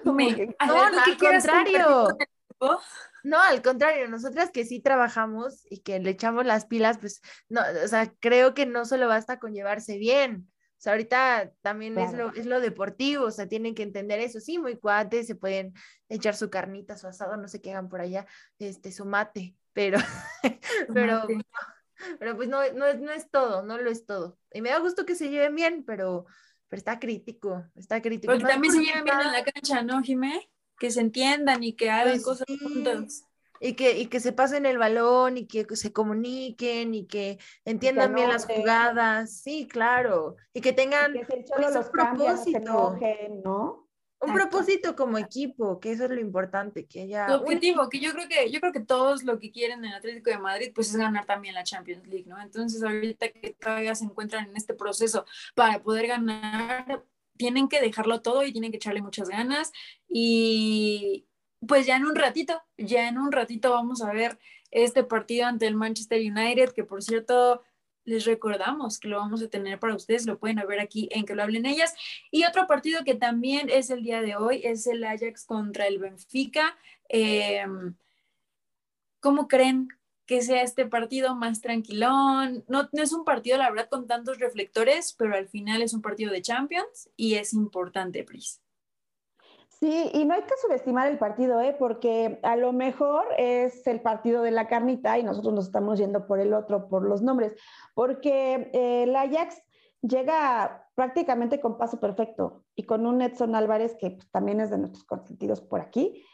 [0.05, 2.09] no, me, no, no al contrario.
[3.25, 7.61] No, al contrario, nosotras que sí trabajamos y que le echamos las pilas, pues, no,
[7.85, 10.49] o sea, creo que no solo basta con llevarse bien.
[10.49, 12.11] O sea, ahorita también claro.
[12.11, 14.41] es, lo, es lo deportivo, o sea, tienen que entender eso.
[14.41, 15.75] Sí, muy cuates, se pueden
[16.09, 18.27] echar su carnita, su asado, no sé qué hagan por allá,
[18.59, 19.99] este, su mate, pero,
[20.93, 21.29] pero,
[22.19, 24.39] pero pues no, no, es, no es todo, no lo es todo.
[24.53, 26.27] Y me da gusto que se lleven bien, pero,
[26.69, 28.33] pero está crítico, está crítico.
[28.33, 30.51] Porque también se lleven bien en la cancha, ¿no, Jimé?
[30.83, 32.59] Que se entiendan y que hagan pues cosas sí.
[32.59, 33.29] juntas.
[33.61, 38.09] Y que, y que se pasen el balón y que se comuniquen y que entiendan
[38.09, 39.43] que bien las jugadas.
[39.43, 40.35] Sí, claro.
[40.53, 42.59] Y que tengan y que pues, un propósito.
[42.59, 43.89] Enojen, ¿no?
[44.19, 44.51] Un Exacto.
[44.51, 48.29] propósito como equipo, que eso es lo importante, que haya tu objetivo, que yo creo
[48.29, 50.97] que yo creo que todos lo que quieren en el Atlético de Madrid pues es
[50.97, 52.41] ganar también la Champions League, ¿no?
[52.41, 57.05] Entonces, ahorita que todavía se encuentran en este proceso para poder ganar,
[57.43, 59.73] tienen que dejarlo todo y tienen que echarle muchas ganas
[60.09, 61.27] y
[61.67, 64.39] pues ya en un ratito, ya en un ratito vamos a ver
[64.71, 67.63] este partido ante el Manchester United, que por cierto
[68.05, 71.35] les recordamos que lo vamos a tener para ustedes, lo pueden ver aquí en que
[71.35, 71.97] lo hablen ellas.
[72.31, 75.99] Y otro partido que también es el día de hoy es el Ajax contra el
[75.99, 76.77] Benfica.
[77.09, 77.67] Eh,
[79.19, 79.89] ¿Cómo creen
[80.27, 82.65] que sea este partido más tranquilón?
[82.69, 86.33] No, es un partido, la verdad, con tantos reflectores, pero al final es un partido
[86.33, 88.61] de Champions y es importante, Pris.
[89.69, 91.75] Sí, y no hay que subestimar el partido, ¿eh?
[91.77, 96.29] porque a lo mejor es el partido de la carnita y nosotros nos estamos yendo
[96.29, 97.57] por el otro, por los nombres,
[97.95, 99.61] porque eh, el Ajax
[100.01, 104.79] llega prácticamente con paso perfecto y con un Edson Álvarez que pues, también es de
[104.79, 106.25] nuestros consentidos por aquí,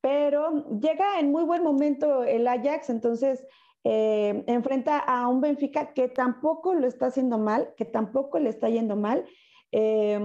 [0.00, 3.46] pero llega en muy buen momento el Ajax, entonces
[3.84, 8.68] eh, enfrenta a un Benfica que tampoco lo está haciendo mal, que tampoco le está
[8.68, 9.24] yendo mal.
[9.72, 10.20] Eh,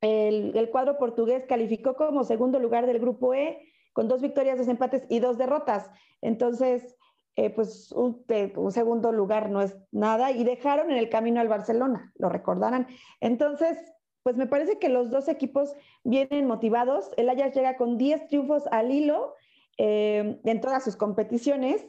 [0.00, 3.60] el, cuadro portugués calificó como segundo lugar del grupo E
[3.92, 5.90] con dos victorias, dos empates y dos derrotas.
[6.20, 6.96] Entonces,
[7.36, 8.24] eh, pues un,
[8.70, 12.86] segundo lugar no es nada y dejaron en el camino al Barcelona, lo recordarán.
[13.20, 13.78] Entonces,
[14.26, 17.12] pues me parece que los dos equipos vienen motivados.
[17.16, 19.36] El Ajax llega con 10 triunfos al hilo
[19.78, 21.86] eh, en todas sus competiciones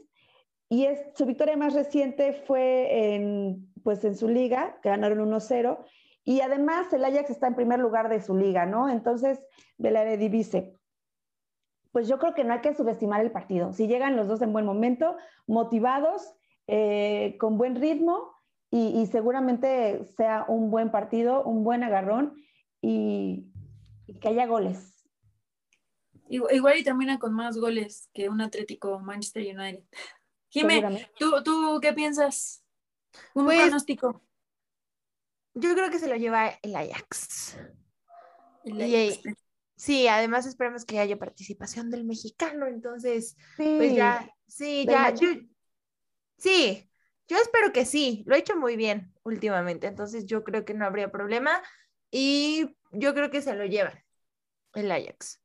[0.70, 5.84] y su victoria más reciente fue en, pues en su liga, que ganaron 1-0
[6.26, 8.88] y además el Ajax está en primer lugar de su liga, ¿no?
[8.88, 9.44] Entonces,
[9.80, 10.78] de la Eredivisie.
[11.92, 13.74] Pues yo creo que no hay que subestimar el partido.
[13.74, 16.36] Si llegan los dos en buen momento, motivados,
[16.68, 18.37] eh, con buen ritmo
[18.70, 22.36] y, seguramente sea un buen partido, un buen agarrón
[22.82, 23.52] y,
[24.22, 25.06] que haya goles.
[26.30, 29.84] Igual y termina con más goles que un Atlético Manchester United.
[30.50, 32.64] Jimé, ¿tú, ¿tú qué piensas?
[33.34, 34.22] Un pues, pronóstico.
[35.54, 37.58] Yo creo que se lo lleva el Ajax.
[39.76, 45.14] sí, además esperamos que haya participación del mexicano, entonces, pues ya, sí, ya,
[46.38, 46.88] sí,
[47.28, 50.86] yo espero que sí, lo he hecho muy bien últimamente, entonces yo creo que no
[50.86, 51.62] habría problema
[52.12, 54.04] y yo creo que se lo llevan
[54.74, 55.42] el Ajax.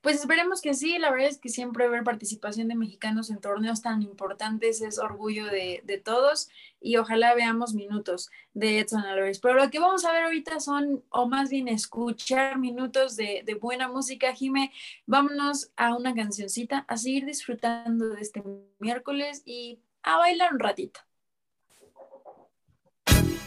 [0.00, 3.82] Pues esperemos que sí, la verdad es que siempre ver participación de mexicanos en torneos
[3.82, 6.48] tan importantes es orgullo de, todos
[6.80, 9.40] y ojalá veamos minutos de Edson Álvarez.
[9.40, 13.54] Pero lo que vamos a ver ahorita son, o más bien escuchar minutos de, de
[13.56, 14.32] buena música.
[14.32, 14.72] Jime,
[15.04, 18.42] vámonos a una cancioncita, a seguir disfrutando de este
[18.78, 21.00] miércoles y a bailar un ratito.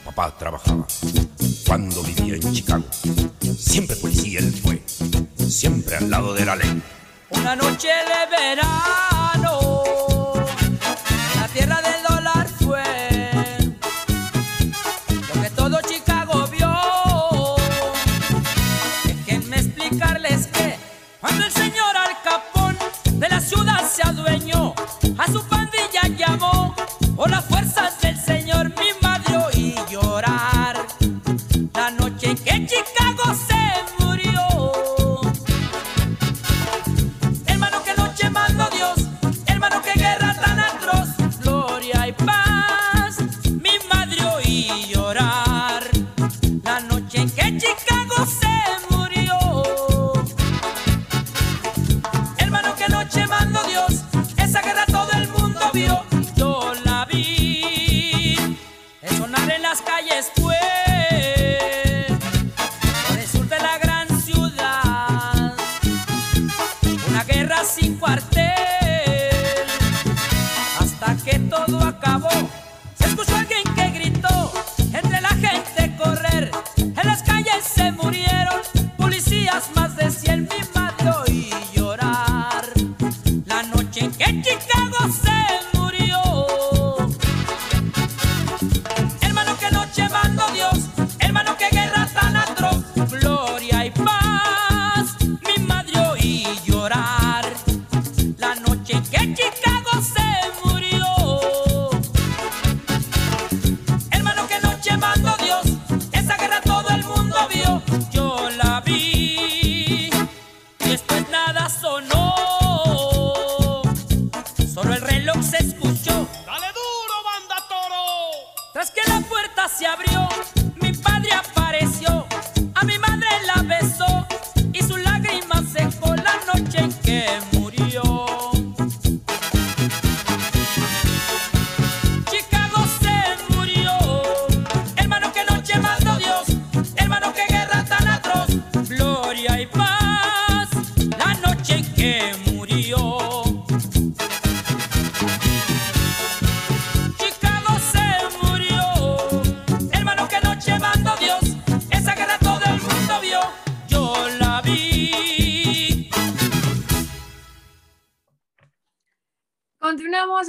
[0.06, 0.86] Papá trabajaba
[1.66, 2.84] cuando vivía en Chicago.
[3.58, 4.84] Siempre policía él fue,
[5.50, 6.82] siempre al lado de la ley.
[7.30, 9.94] Una noche de verano,
[11.36, 12.84] la tierra del dólar fue
[15.34, 16.70] lo que todo Chicago vio.
[19.06, 20.78] Déjenme explicarles que
[21.22, 22.78] cuando el señor Al Capón
[23.14, 24.76] de la ciudad se adueñó,
[25.18, 26.76] a su pandilla llamó
[27.16, 28.13] por las fuerzas del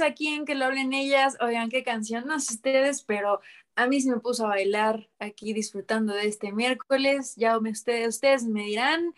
[0.05, 1.37] aquí en que lo hablen ellas.
[1.41, 3.41] Oigan, qué canción, no sé ustedes, pero
[3.75, 7.35] a mí se me puso a bailar aquí disfrutando de este miércoles.
[7.35, 9.13] Ya me- ustedes, ustedes me dirán,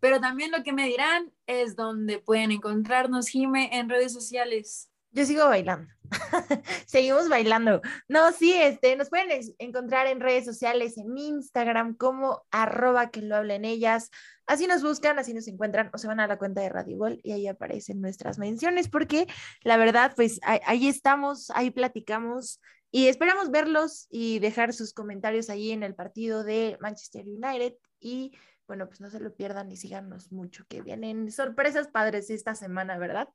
[0.00, 4.90] pero también lo que me dirán es donde pueden encontrarnos, Jime, en redes sociales.
[5.16, 5.90] Yo sigo bailando.
[6.86, 7.80] Seguimos bailando.
[8.06, 13.34] No, sí, este, nos pueden encontrar en redes sociales, en Instagram, como arroba que lo
[13.34, 14.10] hablen ellas.
[14.46, 17.18] Así nos buscan, así nos encuentran, o se van a la cuenta de Radio Gol
[17.22, 19.26] y ahí aparecen nuestras menciones, porque
[19.64, 22.60] la verdad, pues ahí estamos, ahí platicamos
[22.90, 27.72] y esperamos verlos y dejar sus comentarios ahí en el partido de Manchester United.
[28.00, 28.32] Y
[28.66, 32.98] bueno, pues no se lo pierdan y síganos mucho, que vienen sorpresas padres esta semana,
[32.98, 33.28] ¿verdad?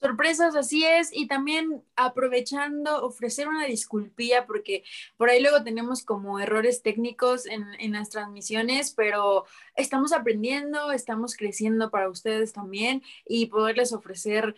[0.00, 4.84] Sorpresas, así es, y también aprovechando, ofrecer una disculpilla, porque
[5.16, 9.44] por ahí luego tenemos como errores técnicos en, en las transmisiones, pero
[9.74, 14.54] estamos aprendiendo, estamos creciendo para ustedes también y poderles ofrecer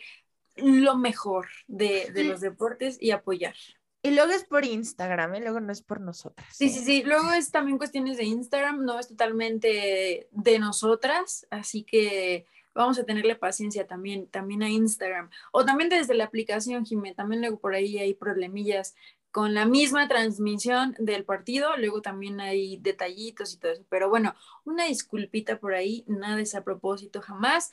[0.56, 2.28] lo mejor de, de Sí.
[2.28, 3.54] los deportes y apoyar.
[4.02, 5.40] Y luego es por Instagram, ¿eh?
[5.40, 6.48] luego no es por nosotras.
[6.54, 6.68] Sí, ¿eh?
[6.70, 7.02] sí, sí.
[7.02, 13.04] Luego es también cuestiones de Instagram, no es totalmente de nosotras, así que vamos a
[13.04, 15.30] tenerle paciencia también, también a Instagram.
[15.52, 18.94] O también desde la aplicación, Jimé, también luego por ahí hay problemillas
[19.30, 23.84] con la misma transmisión del partido, luego también hay detallitos y todo eso.
[23.88, 27.70] Pero bueno, una disculpita por ahí, nada es a propósito jamás.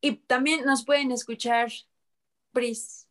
[0.00, 1.70] Y también nos pueden escuchar,
[2.52, 3.06] Pris,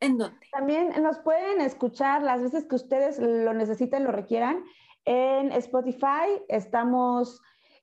[0.00, 0.46] ¿en dónde?
[0.52, 4.62] También nos pueden escuchar las veces que ustedes lo necesiten, lo requieran.
[5.04, 7.40] En Spotify estamos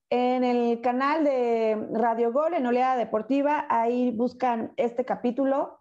[0.09, 3.65] en el canal de Radio Gol, en Oleada Deportiva.
[3.69, 5.77] Ahí buscan este capítulo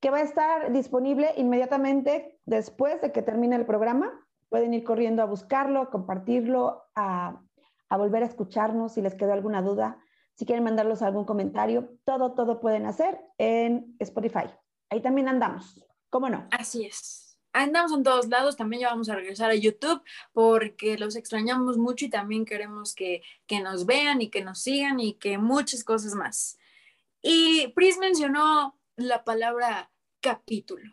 [0.00, 4.12] que va a estar disponible inmediatamente después de que termine el programa.
[4.48, 7.40] Pueden ir corriendo a buscarlo, compartirlo, a,
[7.88, 9.98] a volver a escucharnos si les quedó alguna duda.
[10.34, 14.50] Si quieren mandarlos algún comentario, todo, todo pueden hacer en Spotify.
[14.90, 15.86] Ahí también andamos.
[16.10, 16.46] ¿Cómo no?
[16.50, 17.21] Así es.
[17.52, 22.06] Andamos en todos lados, también ya vamos a regresar a YouTube porque los extrañamos mucho
[22.06, 26.14] y también queremos que, que nos vean y que nos sigan y que muchas cosas
[26.14, 26.58] más.
[27.20, 29.90] Y Pris mencionó la palabra
[30.20, 30.90] capítulo.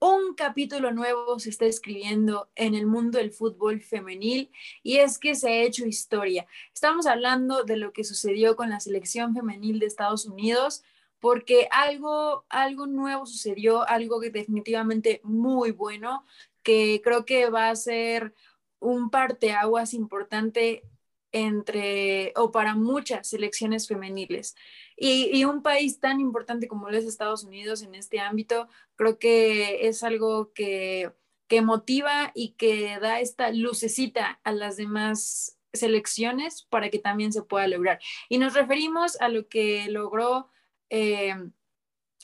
[0.00, 4.50] Un capítulo nuevo se está escribiendo en el mundo del fútbol femenil
[4.82, 6.46] y es que se ha hecho historia.
[6.74, 10.82] Estamos hablando de lo que sucedió con la selección femenil de Estados Unidos
[11.24, 16.26] porque algo, algo nuevo sucedió, algo que definitivamente muy bueno,
[16.62, 18.34] que creo que va a ser
[18.78, 20.82] un parteaguas importante
[21.32, 24.54] entre o para muchas selecciones femeniles.
[24.98, 29.18] Y, y, un país tan importante como lo es Estados Unidos en este ámbito, creo
[29.18, 31.10] que es algo que,
[31.48, 37.40] que motiva y que da esta lucecita a las demás selecciones para que también se
[37.40, 37.98] pueda lograr.
[38.28, 40.50] Y nos referimos a lo que logró
[40.94, 41.34] eh,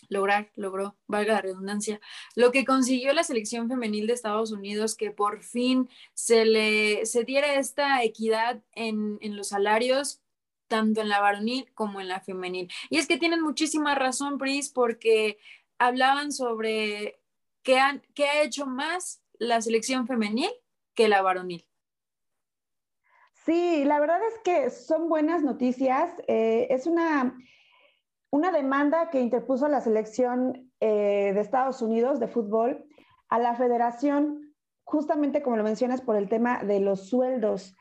[0.09, 2.01] lograr, logró, valga la redundancia,
[2.37, 7.25] lo que consiguió la selección femenil de Estados Unidos, que por fin se le se
[7.25, 10.23] diera esta equidad en, en los salarios,
[10.69, 12.71] tanto en la varonil como en la femenil.
[12.91, 15.39] Y es que tienen muchísima razón, Pris, porque
[15.79, 17.21] hablaban sobre
[17.63, 20.51] qué, han, ha hecho más la selección femenil
[20.95, 21.67] que la varonil.
[23.45, 26.13] Sí, la verdad es que son buenas noticias.
[26.29, 27.37] Eh, es una
[28.31, 32.85] una demanda que interpuso la selección eh, de Estados Unidos de fútbol
[33.29, 34.55] a la federación,
[34.85, 37.75] justamente como lo mencionas, por el tema de los sueldos.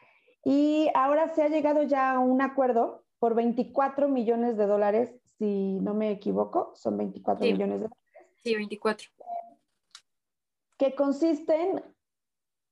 [0.44, 5.80] Y ahora se ha llegado ya a un acuerdo por 24 millones de dólares, si
[5.82, 7.54] no me equivoco, son 24 sí.
[7.54, 8.34] millones de dólares.
[8.44, 9.10] Sí, 24.
[10.78, 11.84] Que consisten,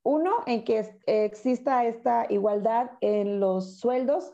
[0.04, 4.34] uno, en que exista esta igualdad en los sueldos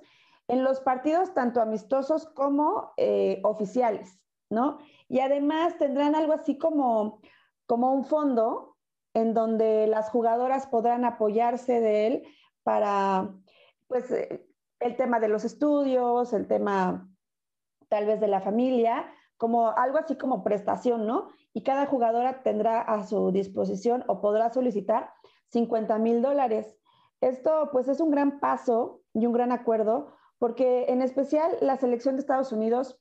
[0.54, 4.20] en los partidos tanto amistosos como eh, oficiales,
[4.52, 4.78] ¿no?
[5.10, 7.22] Y además tendrán algo así como,
[7.66, 8.78] como un fondo
[9.16, 12.24] en donde las jugadoras podrán apoyarse de él
[12.62, 13.34] para,
[13.88, 14.48] pues, eh,
[14.80, 17.10] el tema de los estudios, el tema
[17.90, 21.30] tal vez de la familia, como algo así como prestación, ¿no?
[21.54, 25.12] Y cada jugadora tendrá a su disposición o podrá solicitar
[25.50, 26.78] 50 mil dólares.
[27.22, 32.16] Esto, pues, es un gran paso y un gran acuerdo porque en especial la selección
[32.16, 33.00] de Estados Unidos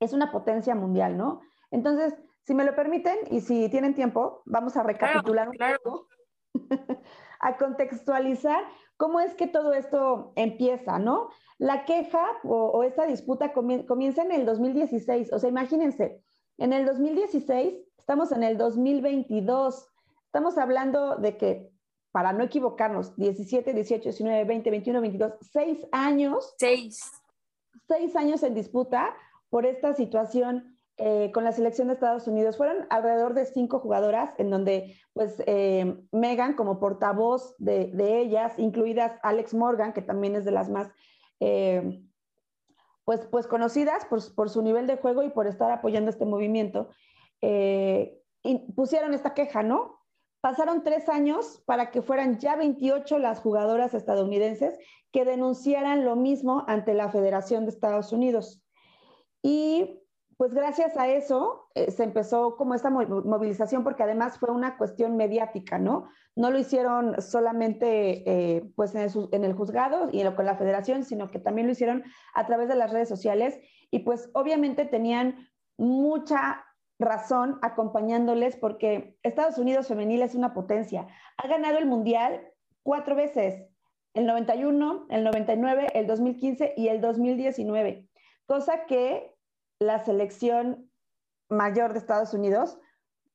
[0.00, 1.42] es una potencia mundial, ¿no?
[1.70, 2.14] Entonces,
[2.46, 6.08] si me lo permiten y si tienen tiempo, vamos a recapitular claro, un poco,
[7.40, 8.64] a contextualizar
[8.96, 11.28] cómo es que todo esto empieza, ¿no?
[11.58, 16.22] La queja o, o esta disputa comien comienza en el 2016, o sea, imagínense,
[16.56, 19.86] en el 2016, estamos en el 2022,
[20.24, 21.70] estamos hablando de que
[22.12, 26.54] para no equivocarnos, 17, 18, 19, 20, 21, 22, seis años.
[26.58, 27.00] Seis.
[27.86, 29.14] Seis años en disputa
[29.48, 32.56] por esta situación eh, con la selección de Estados Unidos.
[32.56, 38.58] Fueron alrededor de cinco jugadoras, en donde pues eh, Megan como portavoz de, de, ellas,
[38.58, 40.90] incluidas Alex Morgan, que también es de las más
[41.40, 42.02] eh,
[43.04, 46.90] pues, pues conocidas por, por, su nivel de juego y por estar apoyando este movimiento,
[47.40, 49.99] y pusieron esta queja, ¿no?
[50.40, 54.78] Pasaron tres años para que fueran ya 28 las jugadoras estadounidenses
[55.12, 58.62] que denunciaran lo mismo ante la Federación de Estados Unidos.
[59.42, 60.00] Y
[60.40, 65.18] pues gracias a eso eh, se empezó como esta movilización porque además fue una cuestión
[65.18, 66.08] mediática, ¿no?
[66.34, 71.04] No lo hicieron solamente eh, pues en el, en el, juzgado y con la federación,
[71.04, 73.58] sino que también lo hicieron a través de las redes sociales
[73.90, 76.64] y pues obviamente tenían mucha
[77.00, 81.08] razón acompañándoles porque Estados Unidos femenil es una potencia.
[81.38, 83.66] Ha ganado el mundial cuatro veces,
[84.14, 88.08] el 91, el 99, el 2015 y el 2019,
[88.46, 89.34] cosa que
[89.78, 90.90] la selección
[91.48, 92.78] mayor de Estados Unidos,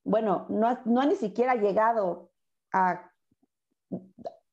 [0.04, 2.30] bueno, no ha, no ni siquiera llegado
[2.72, 3.10] a,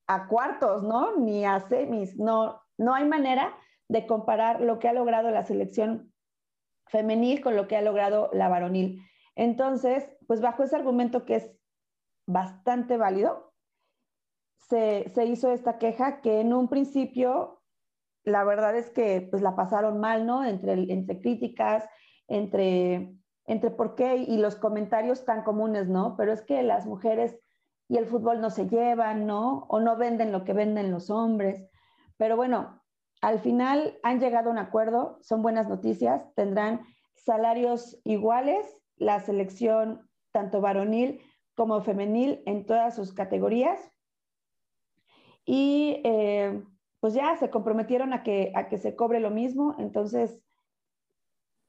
[0.07, 1.17] a, cuartos, ¿no?
[1.17, 3.55] Ni a semis, no, no hay manera
[3.89, 6.12] de comparar lo que ha logrado la selección
[6.93, 9.03] femenil con lo que ha logrado la varonil.
[9.35, 11.51] Entonces, pues bajo ese argumento que es
[12.27, 13.51] bastante válido,
[14.69, 17.63] se, se hizo esta queja que en un principio
[18.23, 20.45] la verdad es que pues la pasaron mal, ¿no?
[20.45, 21.83] Entre, entre críticas,
[22.27, 23.17] entre,
[23.47, 26.15] entre por qué y los comentarios tan comunes, ¿no?
[26.15, 27.37] Pero es que las mujeres
[27.89, 29.65] y el fútbol no se llevan, ¿no?
[29.67, 31.67] O no venden lo que venden los hombres.
[32.17, 32.82] Pero bueno,
[33.23, 36.81] al final han llegado a un acuerdo, son buenas noticias, tendrán
[37.15, 38.65] salarios iguales,
[38.97, 41.21] la selección tanto varonil
[41.55, 43.79] como femenil en todas sus categorías.
[45.45, 46.65] Y eh,
[46.99, 49.73] pues ya se comprometieron a que, a que se cobre lo mismo.
[49.79, 50.43] Entonces,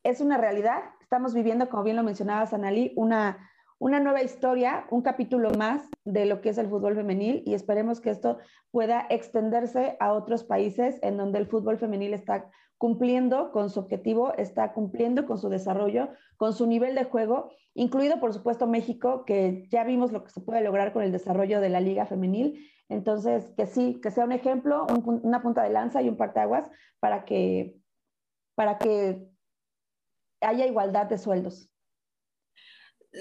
[0.02, 0.82] es una realidad.
[1.00, 3.48] Estamos viviendo, como bien lo mencionaba Sanali, una,
[3.78, 8.00] una nueva historia, un capítulo más de lo que es el fútbol femenil y esperemos
[8.00, 8.38] que esto
[8.70, 14.34] pueda extenderse a otros países en donde el fútbol femenil está cumpliendo con su objetivo,
[14.34, 19.66] está cumpliendo con su desarrollo, con su nivel de juego, incluido por supuesto México, que
[19.70, 23.52] ya vimos lo que se puede lograr con el desarrollo de la liga femenil entonces,
[23.56, 26.70] que sí, que sea un ejemplo, una punta de lanza y un parteaguas
[27.00, 27.76] para que,
[28.54, 29.26] para que
[30.40, 31.70] haya igualdad de sueldos.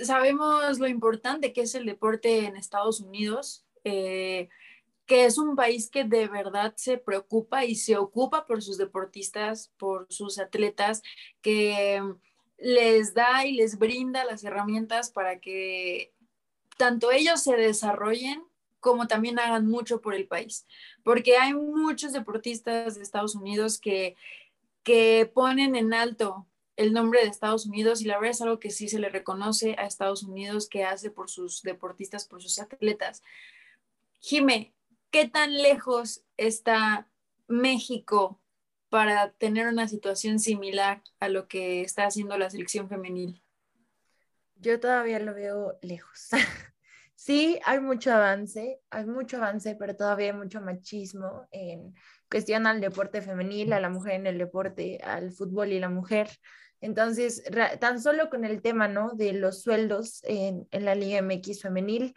[0.01, 4.49] Sabemos lo importante que es el deporte en Estados Unidos, eh,
[5.05, 9.71] que es un país que de verdad se preocupa y se ocupa por sus deportistas,
[9.77, 11.03] por sus atletas,
[11.41, 12.01] que
[12.57, 16.13] les da y les brinda las herramientas para que
[16.77, 18.43] tanto ellos se desarrollen
[18.79, 20.65] como también hagan mucho por el país,
[21.03, 24.17] porque hay muchos deportistas de Estados Unidos que,
[24.83, 28.71] que ponen en alto el nombre de Estados Unidos y la verdad es algo que
[28.71, 33.21] sí se le reconoce a Estados Unidos que hace por sus deportistas, por sus atletas.
[34.19, 34.73] Jime,
[35.11, 37.09] ¿qué tan lejos está
[37.47, 38.41] México
[38.89, 43.43] para tener una situación similar a lo que está haciendo la selección femenil?
[44.55, 46.29] Yo todavía lo veo lejos.
[47.15, 51.95] Sí, hay mucho avance, hay mucho avance, pero todavía hay mucho machismo en
[52.29, 56.27] cuestión al deporte femenil, a la mujer en el deporte, al fútbol y la mujer.
[56.83, 57.43] Entonces,
[57.79, 59.11] tan solo con el tema, ¿no?
[59.15, 62.13] De los sueldos en, la Liga MX femenil,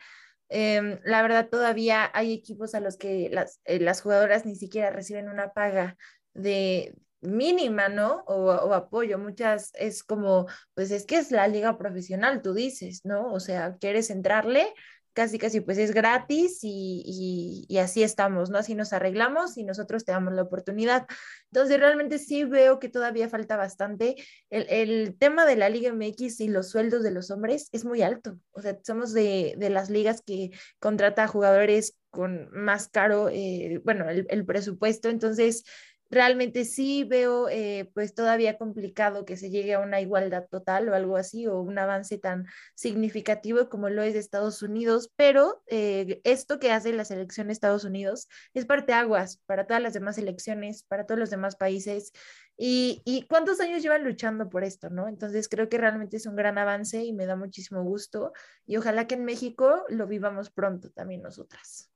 [0.48, 4.90] em, la verdad todavía hay equipos a los que las, eh, las jugadoras ni siquiera
[4.90, 5.96] reciben una paga
[6.34, 8.24] de mínima, ¿no?
[8.26, 9.18] O, o, apoyo.
[9.18, 13.32] Muchas es como, pues es que es la liga profesional, tú dices, ¿no?
[13.32, 14.74] O sea, quieres entrarle,
[15.16, 18.58] casi casi pues es gratis y, y, así estamos, ¿no?
[18.58, 21.06] Así nos arreglamos y nosotros te damos la oportunidad.
[21.50, 24.16] Entonces realmente sí veo que todavía falta bastante.
[24.50, 28.02] El, el, tema de la Liga MX y los sueldos de los hombres es muy
[28.02, 28.38] alto.
[28.50, 30.50] O sea, somos de, de las ligas que
[30.80, 35.08] contrata jugadores con más caro, eh, bueno, el, el presupuesto.
[35.08, 35.64] Entonces
[36.10, 40.94] realmente sí veo eh, pues todavía complicado que se llegue a una igualdad total o
[40.94, 46.20] algo así o un avance tan significativo como lo es de Estados Unidos, pero eh,
[46.24, 50.18] esto que hace la selección de Estados Unidos es parte aguas para todas las demás
[50.18, 52.12] elecciones, para todos los demás países
[52.56, 55.08] y, y cuántos años llevan luchando por esto, ¿no?
[55.08, 58.32] Entonces creo que realmente es un gran avance y me da muchísimo gusto
[58.66, 61.90] y ojalá que en México lo vivamos pronto también nosotras.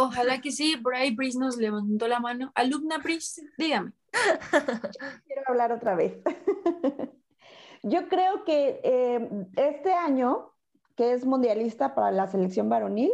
[0.00, 2.52] Ojalá que sí, por ahí Brice nos levantó la mano.
[2.54, 3.92] Alumna Brice, dígame.
[5.26, 6.16] Quiero hablar otra vez.
[7.82, 10.52] Yo creo que eh, este año,
[10.94, 13.12] que es mundialista para la selección varonil,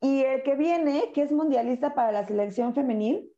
[0.00, 3.30] y el que viene, que es mundialista para la selección femenil,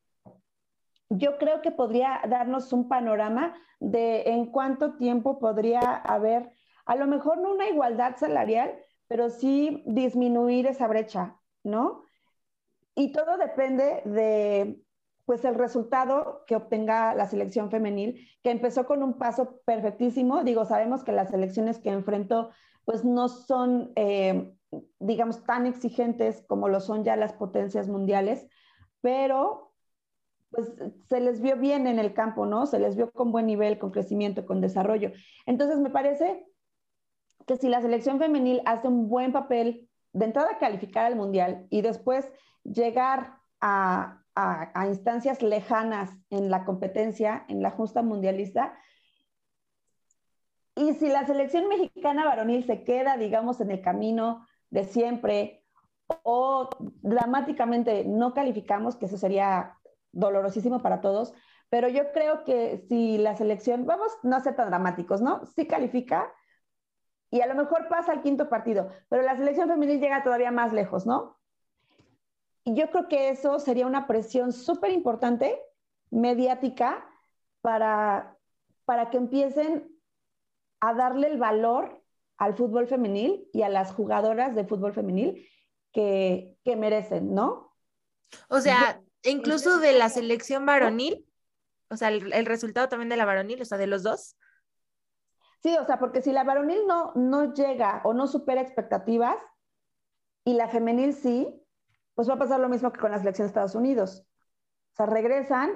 [1.08, 6.52] yo creo que podría darnos un panorama de en cuánto tiempo podría haber,
[6.84, 8.78] a lo mejor no una igualdad salarial,
[9.08, 12.04] pero sí disminuir esa brecha, ¿no?
[12.94, 14.80] Y todo depende de,
[15.24, 20.42] pues, el resultado que obtenga la selección femenil, que empezó con un paso perfectísimo.
[20.44, 22.50] Digo, sabemos que las selecciones que enfrentó,
[22.84, 24.52] pues, no son, eh,
[24.98, 28.46] digamos, tan exigentes como lo son ya las potencias mundiales,
[29.00, 29.70] pero
[30.50, 30.72] pues
[31.08, 32.66] se les vio bien en el campo, ¿no?
[32.66, 35.12] Se les vio con buen nivel, con crecimiento, con desarrollo.
[35.46, 36.44] Entonces, me parece
[37.46, 41.66] que si la selección femenil hace un buen papel de entrada a calificar al mundial
[41.70, 42.28] y después
[42.64, 44.16] llegar a,
[44.86, 48.74] instancias lejanas en la competencia, en la justa mundialista,
[50.74, 55.66] y si la selección mexicana varonil se queda, digamos, en el camino de siempre
[56.22, 56.70] o
[57.02, 59.76] dramáticamente no calificamos, que eso sería
[60.12, 61.34] dolorosísimo para todos,
[61.68, 65.44] pero yo creo que si la selección, vamos no a ser tan dramáticos, ¿no?
[65.44, 66.32] Sí califica
[67.30, 70.72] y a lo mejor pasa al quinto partido, pero la selección femenil llega todavía más
[70.72, 71.39] lejos, ¿no?
[72.64, 75.60] Y yo creo que eso sería una presión súper importante,
[76.10, 77.06] mediática,
[77.60, 78.36] para,
[78.84, 79.90] para que empiecen
[80.80, 82.02] a darle el valor
[82.38, 85.46] al fútbol femenil y a las jugadoras de fútbol femenil
[85.92, 87.74] que, que merecen, ¿no?
[88.48, 91.26] O sea, incluso de la selección varonil,
[91.88, 94.36] o sea, el, resultado también de la varonil, o sea, de los dos.
[95.62, 99.36] Sí, o sea, porque si la varonil no, no llega o no supera expectativas
[100.44, 101.59] y la femenil sí,
[102.20, 104.26] pues va a pasar lo mismo que con la selección de Estados Unidos.
[104.92, 105.70] O sea, regresan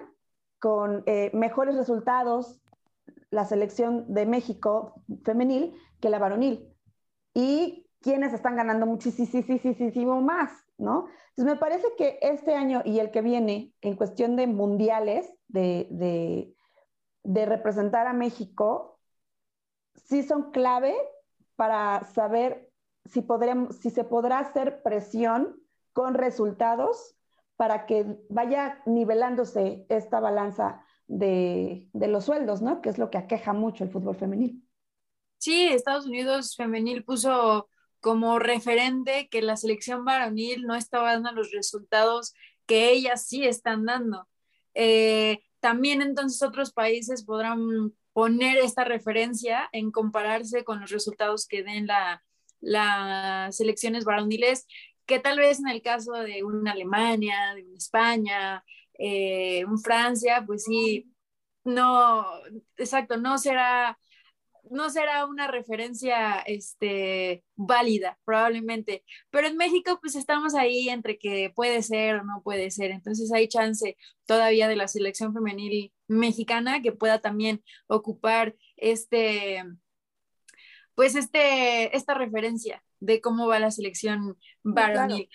[0.59, 2.61] con eh, mejores resultados
[3.31, 6.71] la selección de México femenil que la varonil.
[7.33, 11.07] Y quienes están ganando muchísimo más, ¿no?
[11.31, 16.55] Entonces, me parece que este año y el que viene, en cuestión de mundiales, de,
[17.25, 19.01] representar a México,
[19.95, 20.95] sí son clave
[21.57, 22.71] para saber
[23.07, 25.64] si, podremos, si se podrá hacer presión
[25.95, 27.17] con resultados
[27.57, 32.83] para que vaya nivelándose esta balanza de, los sueldos, ¿no?
[32.83, 34.63] Que es lo que aqueja mucho el fútbol femenil.
[35.39, 37.69] Sí, Estados Unidos femenil puso
[38.01, 42.35] como referente que la selección varonil no estaba dando los resultados
[42.67, 44.29] que ellas sí están dando.
[44.75, 51.63] Eh, también entonces otros países podrán poner esta referencia en compararse con los resultados que
[51.63, 51.87] den
[52.61, 54.67] las selecciones varoniles,
[55.07, 58.65] que tal vez en el caso de una Alemania, de una España,
[58.99, 61.13] eh, un Francia, pues sí,
[61.65, 62.27] no,
[62.77, 63.99] exacto, no será
[64.71, 69.05] no será una referencia este, válida, probablemente.
[69.31, 72.91] Pero en México, pues estamos ahí entre que puede ser o no puede ser.
[72.91, 73.97] Entonces hay chance
[74.27, 79.63] todavía de la selección femenil mexicana que pueda también ocupar este,
[80.95, 85.29] pues este, esta referencia de cómo va la selección varonil.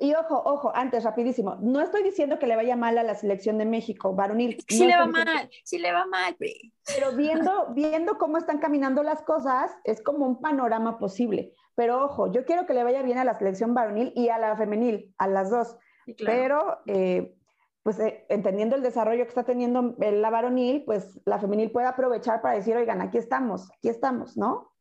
[0.00, 3.58] Y ojo, ojo, antes, rapidísimo, no estoy diciendo que le vaya mal a la selección
[3.58, 4.58] de México, varonil.
[4.66, 9.22] sí le va mal, sí le va mal, Pero viendo, viendo cómo están caminando las
[9.22, 11.52] cosas, es como un panorama posible.
[11.76, 14.56] Pero ojo, yo quiero que le vaya bien a la selección varonil y a la
[14.56, 15.76] femenil, a las dos.
[16.24, 17.36] Pero, eh,
[17.84, 22.42] pues eh, entendiendo el desarrollo que está teniendo la varonil, pues la femenil puede aprovechar
[22.42, 24.73] para decir, oigan, aquí estamos, aquí estamos, ¿no?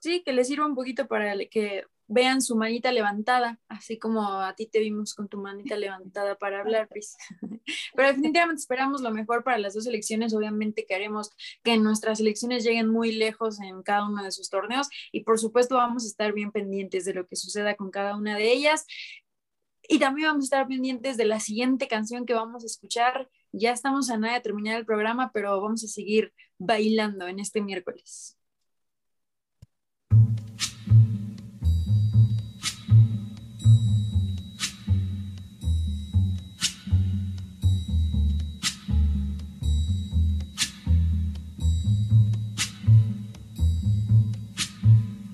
[0.00, 4.54] Sí, que le sirva un poquito para que vean su manita levantada, así como a
[4.56, 7.16] ti te vimos con tu manita levantada para hablar, Pris.
[7.94, 10.34] Pero definitivamente esperamos lo mejor para las dos elecciones.
[10.34, 11.30] Obviamente queremos
[11.62, 15.76] que nuestras elecciones lleguen muy lejos en cada uno de sus torneos y por supuesto
[15.76, 18.86] vamos a estar bien pendientes de lo que suceda con cada una de ellas.
[19.88, 23.28] Y también vamos a estar pendientes de la siguiente canción que vamos a escuchar.
[23.52, 27.60] Ya estamos a nada de terminar el programa, pero vamos a seguir bailando en este
[27.60, 28.39] miércoles.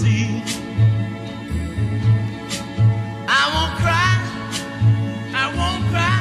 [0.00, 0.42] sea.
[3.28, 4.14] I won't cry,
[5.42, 6.20] I won't cry,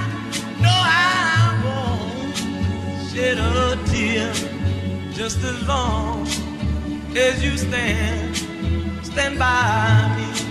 [0.65, 2.35] no, I won't
[3.09, 4.31] shed a tear
[5.13, 6.27] just as long
[7.15, 8.35] as you stand,
[9.03, 10.48] stand by me.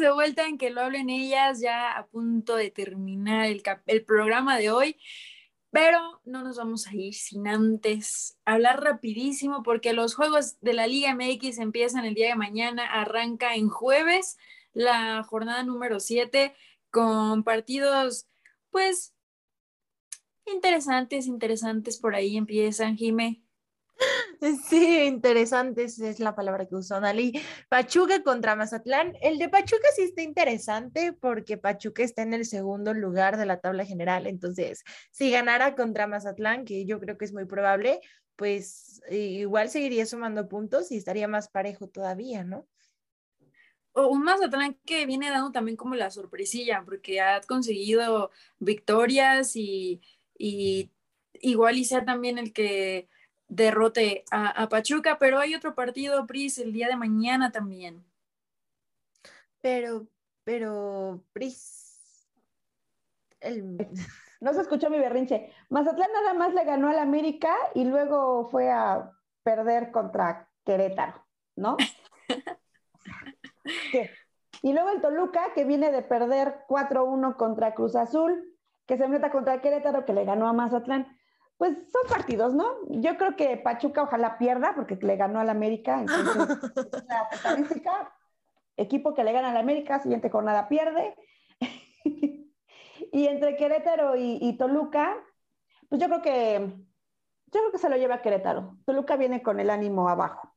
[0.00, 4.56] De vuelta en que lo hablen ellas, ya a punto de terminar el, el programa
[4.56, 4.96] de hoy,
[5.70, 10.86] pero no nos vamos a ir sin antes hablar rapidísimo porque los juegos de la
[10.86, 14.38] Liga MX empiezan el día de mañana, arranca en jueves
[14.72, 16.54] la jornada número 7
[16.90, 18.26] con partidos
[18.70, 19.14] pues
[20.46, 23.41] interesantes, interesantes por ahí empiezan, Jime.
[24.68, 27.40] Sí, interesante esa es la palabra que usó Nali.
[27.68, 29.14] Pachuca contra Mazatlán.
[29.20, 33.60] El de Pachuca sí está interesante porque Pachuca está en el segundo lugar de la
[33.60, 34.26] tabla general.
[34.26, 34.82] Entonces,
[35.12, 38.00] si ganara contra Mazatlán, que yo creo que es muy probable,
[38.34, 42.66] pues igual seguiría sumando puntos y estaría más parejo todavía, ¿no?
[43.94, 50.00] o un Mazatlán que viene dando también como la sorpresilla, porque ha conseguido victorias y
[50.38, 53.08] igual y sea también el que
[53.54, 58.02] derrote a, a Pachuca, pero hay otro partido, Pris, el día de mañana también.
[59.60, 60.06] Pero,
[60.44, 62.28] pero, Pris,
[63.40, 63.76] el...
[64.40, 65.52] No se escuchó mi berrinche.
[65.68, 69.12] Mazatlán nada más le ganó al América y luego fue a
[69.44, 71.24] perder contra Querétaro,
[71.54, 71.76] ¿no?
[73.92, 74.10] ¿Qué?
[74.62, 79.30] Y luego el Toluca, que viene de perder 4-1 contra Cruz Azul, que se enfrenta
[79.30, 81.16] contra Querétaro, que le ganó a Mazatlán.
[81.62, 82.74] Pues son partidos, ¿no?
[82.88, 86.00] Yo creo que Pachuca ojalá pierda porque le ganó al América.
[86.00, 86.34] Entonces,
[87.06, 88.12] la estadística,
[88.76, 91.14] equipo que le gana al América, siguiente jornada pierde.
[93.12, 95.16] y entre Querétaro y, y Toluca,
[95.88, 98.78] pues yo creo que yo creo que se lo lleva Querétaro.
[98.84, 100.52] Toluca viene con el ánimo abajo.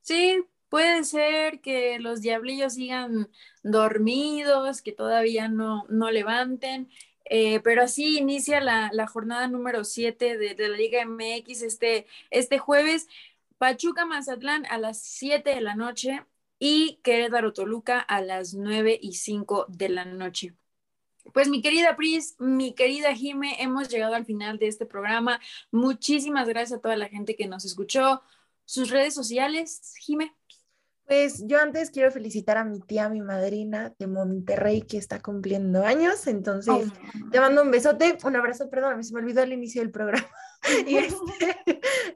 [0.00, 3.30] Sí, puede ser que los diablillos sigan
[3.62, 6.90] dormidos, que todavía no, no levanten,
[7.24, 12.58] eh, pero así inicia la, la jornada número 7 de, la Liga MX este, este
[12.58, 13.08] jueves.
[13.58, 16.24] Pachuca Mazatlán a las 7 de la noche
[16.58, 20.54] y Querétaro Toluca a las 9 y 5 de la noche.
[21.32, 25.40] Pues mi querida Pris, mi querida Jime, hemos llegado al final de este programa.
[25.70, 28.22] Muchísimas gracias a toda la gente que nos escuchó.
[28.66, 30.34] Sus redes sociales, Jime.
[31.06, 35.84] Pues yo antes quiero felicitar a mi tía, mi madrina de Monterrey, que está cumpliendo
[35.84, 36.26] años.
[36.26, 37.30] Entonces, oh.
[37.30, 40.26] te mando un besote, un abrazo, perdón, se me olvidó el inicio del programa.
[40.86, 41.58] y, este,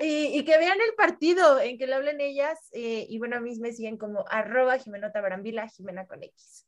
[0.00, 2.58] y, y, que vean el partido, en que le hablen ellas.
[2.72, 6.66] Eh, y bueno, a mí me siguen como arroba Jimenota Barambila, Jimena con X.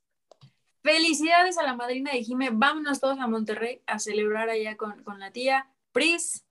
[0.83, 2.51] Felicidades a la madrina de Jime.
[2.53, 5.69] Vámonos todos a Monterrey a celebrar allá con, con la tía.
[5.93, 6.45] Pris.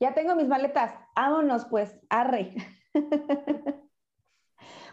[0.00, 0.94] Ya tengo mis maletas.
[1.14, 2.54] Vámonos pues, arre.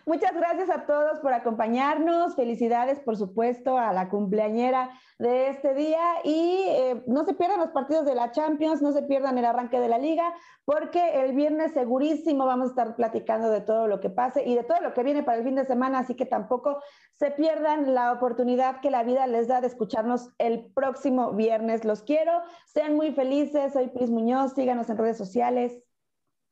[0.06, 2.36] Muchas gracias a todos por acompañarnos.
[2.36, 6.02] Felicidades, por supuesto, a la cumpleañera de este día.
[6.26, 9.80] Y eh, no se pierdan los partidos de la Champions, no se pierdan el arranque
[9.80, 10.34] de la liga,
[10.66, 14.64] porque el viernes segurísimo vamos a estar platicando de todo lo que pase y de
[14.64, 16.00] todo lo que viene para el fin de semana.
[16.00, 16.82] Así que tampoco
[17.14, 21.86] se pierdan la oportunidad que la vida les da de escucharnos el próximo viernes.
[21.86, 22.42] Los quiero.
[22.66, 23.72] Sean muy felices.
[23.72, 24.54] Soy Pris Muñoz.
[24.54, 25.82] Síganos en redes sociales.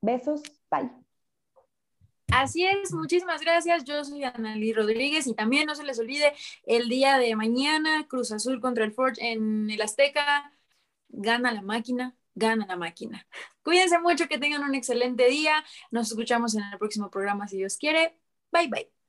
[0.02, 0.42] Besos.
[0.72, 1.01] Bye.
[2.32, 3.84] Así es, muchísimas gracias.
[3.84, 6.34] Yo soy Annalí Rodríguez y también no se les olvide
[6.66, 10.52] el día de mañana, Cruz Azul contra el Forge en el Azteca.
[11.10, 13.28] Gana la máquina, gana la máquina.
[13.64, 15.64] Cuídense mucho, que tengan un excelente día.
[15.92, 18.18] Nos escuchamos en el próximo programa si Dios quiere.
[18.52, 19.01] Bye bye.